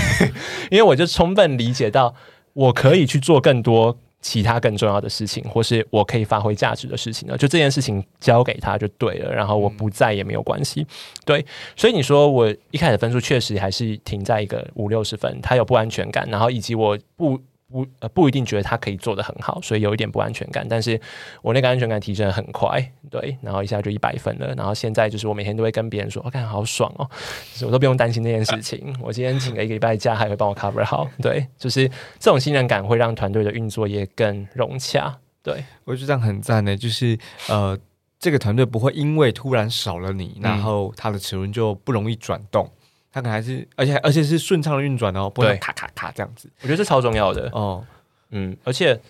[0.71, 2.15] 因为我就充分理解到
[2.53, 7.37] 我可以去做更多其他更重要的事情，或是我可以发挥价值的事情了。
[7.37, 10.87] 就这件事情交给他就对了，然后我不在也没有关系，
[11.25, 11.45] 对。
[11.75, 17.41] 所以你说我一开始分数确实还是停在一个五六十分，他有不安全感，然后以及我不。
[17.69, 20.67] 不呃不一定觉得他可以做的很好，所以有一点不安全感。
[20.69, 21.01] 但是
[21.43, 24.55] 我那个安全感提升很快，对，然后一下就一百分了。
[24.55, 27.09] 然后现在就是我每天都会跟别人说，我看好爽哦，
[27.53, 28.97] 就是我都不用担心那件事情。
[29.03, 31.89] 我今天请了一个礼拜假，还会帮我 cover 好，对，就是
[32.19, 35.19] 这种信任感会让团队的运作也更融洽。
[35.43, 37.79] 对我觉得这样很赞呢，就是呃，
[38.19, 42.71] 这个团队不会因为突然少了你，然后他的齿轮就不容易转动。
[43.17, 46.51] 它可能还是，而且而且是顺畅的运转哦，不会卡卡卡这样子。
[46.61, 47.83] 我觉得这超重要的哦，
[48.29, 49.01] 嗯，而且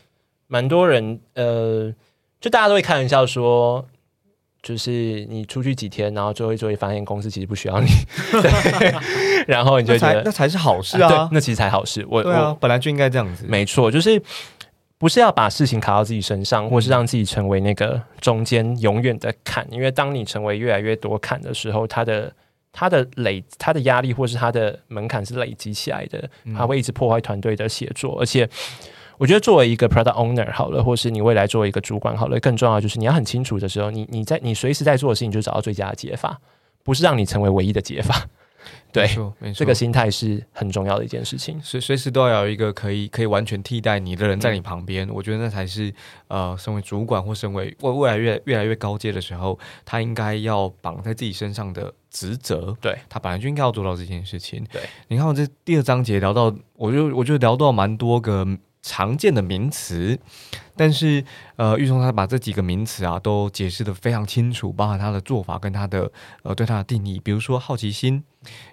[0.47, 1.93] 蛮多人呃，
[2.41, 3.85] 就大家都会开玩笑说，
[4.63, 7.89] 就是你出去几天，然后最后一周会发现公司其实不需要你，
[9.49, 12.07] 然后你就觉得那才是好事啊，那其实才好事。
[12.09, 14.23] 我对啊，本来就应该这样子，没错，就是
[14.99, 22.33] 不是要把事情卡到自己身上，或是让自己成为那个中间永远的坎，因为当你成为越来越多坎的时候，它的。
[22.79, 28.20] 它的累，他的压力或是他的门槛是累积起来的，他会一直破坏团队的协作。
[28.20, 28.47] 而且，
[29.16, 36.39] 我觉得作为一个 product owner 好了，或是你未来作为一个主管好了，更重要就是你要很清楚的时候，你你在你随时在做的事情，就找到最佳的解法，
[36.85, 38.27] 不是让你成为唯一的解法。
[38.93, 39.07] 对，
[39.39, 41.61] 没错这个心态是很重要的一件事情。
[41.62, 45.93] 随随时都要有一个可以可以完全替代你的人在你旁边，我觉得那才是
[46.29, 52.77] 呃，身为主管或身为未未来越越来越高阶的时候，他应该要绑在自己身上的职责。
[52.81, 54.64] 对他本来就应该要做到这件事情。
[54.73, 58.47] 对，你看我这第二章节聊到，我就我就聊到蛮多个。
[58.89, 60.17] 常见的名词，
[60.77, 61.25] 但是
[61.57, 66.09] 呃，玉松他把这几个名词啊都解释的非常清楚，包含他的做法跟他的
[66.45, 67.19] 呃对他的定义。
[67.19, 68.23] 比如说好奇心，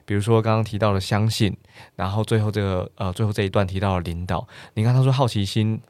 [0.05, 1.57] 比如说刚刚提到的相信，
[1.95, 4.47] 然后最后这个呃最后这一段提到了领导。
[4.75, 5.81] 你看他说好奇心，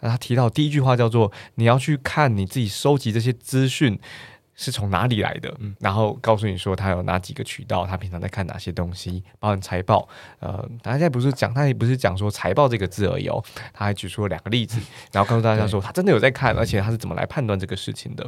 [0.00, 3.98] 他提到第一句话叫做你要去看你自己收集这些资讯。
[4.62, 5.52] 是从哪里来的？
[5.80, 10.08] 然后告诉你说他有哪几个渠道，他平常在看哪些东西，包含财报。
[10.38, 13.42] 呃，大家不是讲，他也不是讲说财报这个字而已哦，
[13.72, 18.22] 他还举出了两个例子， 然后告诉大家说他真的有在看，而且他是怎么来判断这个事情的。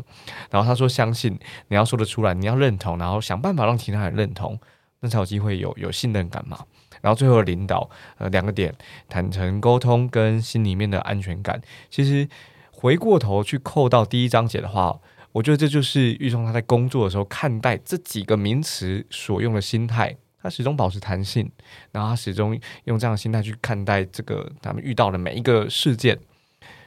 [0.50, 4.58] 然后他说，相信你要说得出来，你要认同，然后想办法让其他人认同，
[4.98, 6.58] 那才有机会有有信任感嘛。
[7.00, 8.74] 然后最后领导，呃，两个点，
[9.08, 11.62] 坦诚沟通跟心里面的安全感。
[11.88, 12.28] 其实
[12.72, 14.98] 回过头去扣到第一章节的话。
[15.34, 21.50] 我觉得这就是玉松他在工作的时候看待这几个名词所用的心态，他始终保持弹性，
[21.90, 26.16] 然后他始终用这样的心态去看待这个他们遇到的每一个事件。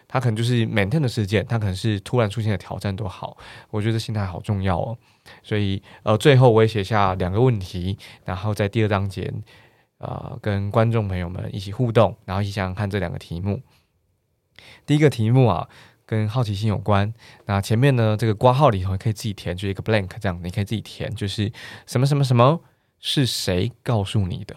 [0.07, 3.35] 他可能就是 maintain 的事件，他可能是突然出现的挑战都好，
[3.69, 4.97] 我觉得心态好重要哦。
[5.43, 9.29] 所以呃，最后我也写下两个问题，然后在第二章节
[9.97, 13.61] 呃跟观众朋友们一起互动，然后一起想想看这两个题目。
[14.85, 15.67] 第一个题目啊，
[16.07, 17.13] 跟好奇心有关。
[17.45, 21.51] 那前面呢，这个挂号里头可以自己填，就一个 blank 这样，你可以自己填，就是
[21.85, 22.61] 什么什么什么
[22.99, 24.55] 是谁告诉你的？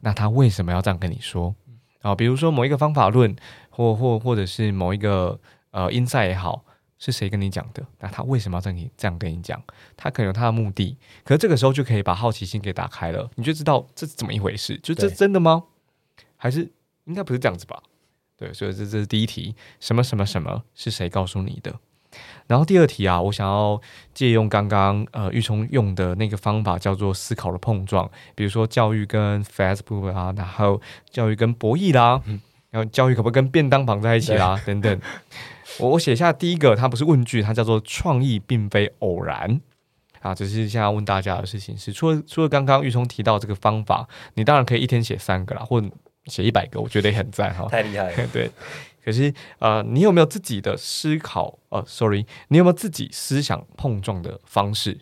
[0.00, 1.54] 那他为什么要这样跟你说？
[2.00, 3.34] 啊，比如说某一个方法论，
[3.70, 5.40] 或或或者是某一个
[5.70, 6.64] 呃 insight 也好，
[6.98, 7.84] 是谁跟你讲的？
[7.98, 9.60] 那他为什么要这样这样跟你讲？
[9.96, 10.96] 他可能有他的目的。
[11.24, 14.78] 可是这个时候就可以把好奇心给打开了，你就知道这是怎么一回事。
[14.82, 15.64] 就这真的吗？
[16.36, 16.70] 还是
[17.04, 17.82] 应该不是这样子吧？
[18.44, 21.74] 对，所以这这是第一题，什么什么什么是谁告诉你的？
[22.46, 23.80] 然后第二题啊，我想要
[24.12, 30.80] 借用刚刚呃玉聪用的那个方法，叫做思考的碰撞，比如说教育跟 Facebook 啊，然后
[31.10, 32.38] 教育跟博弈啦，嗯
[32.70, 35.00] 然后教育可不可以跟便当绑在一起啦，等等。
[35.78, 39.60] 我我写下第一个，它不是问句，它叫做创意并非偶然。
[40.20, 45.88] 啊，只是现在问大家的事情是，除了除了刚刚玉聪提到这个方法，你当然可以一天写三个啦，或者
[46.26, 47.66] 写一百个，我觉得也很赞哈。
[47.70, 48.26] 太厉害了。
[48.32, 48.50] 对，
[49.04, 51.58] 可是呃，你有没有自己的思考？
[51.68, 55.00] 呃，sorry，你有没有自己思想碰撞的方式，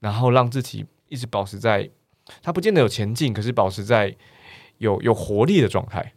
[0.00, 1.90] 然后让自己一直保持在，
[2.42, 4.16] 它不见得有前进，可是保持在
[4.78, 6.12] 有有活力的状态。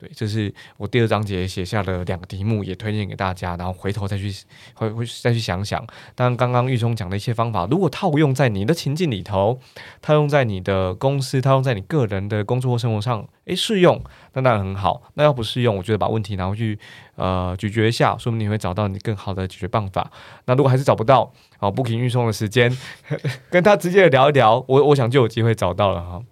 [0.00, 4.32] 对，这是我第二章节写下的两个题目，也推荐给大家，然后回头再去
[4.72, 5.86] 回回再去想想。
[6.14, 9.60] 当然，刚刚玉聪讲的一些方法，如果套用在你的情境里头，
[10.00, 15.02] 套用在你的公司，套用在你个人的工作或生活上，诶，适用，那当然很好。
[15.16, 16.78] 那要不适用，我觉得把问题拿回去，
[17.16, 20.10] 呃，咀嚼一下，说明你会找到你更好的解决办法。
[20.46, 22.74] 那如果还是找不到，好，不停运送的时间，
[23.50, 26.22] 跟他直接聊一聊，我我想就有机会找到了哈。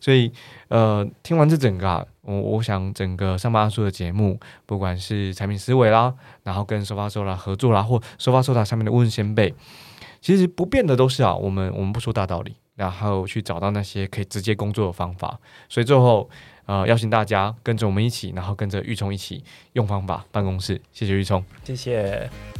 [0.00, 0.32] 所以，
[0.68, 9.54] 呃，听完这整个、啊，我我想整个上班阿叔的节目，不管是产品思维啦，然后跟收发收啦合作啦，或收发收达上面的问先辈，
[10.20, 15.38] 其实不变的都是啊，我们我们不说大道理，然后去找到那些可以直接工作的方法。
[15.68, 16.28] 所以最后，
[16.66, 19.42] 呃，邀请大家跟着我们一起，然后跟着玉聪一起
[19.72, 20.80] 用方法办公室。
[20.92, 21.42] 谢谢玉聪。
[21.64, 22.57] 谢谢。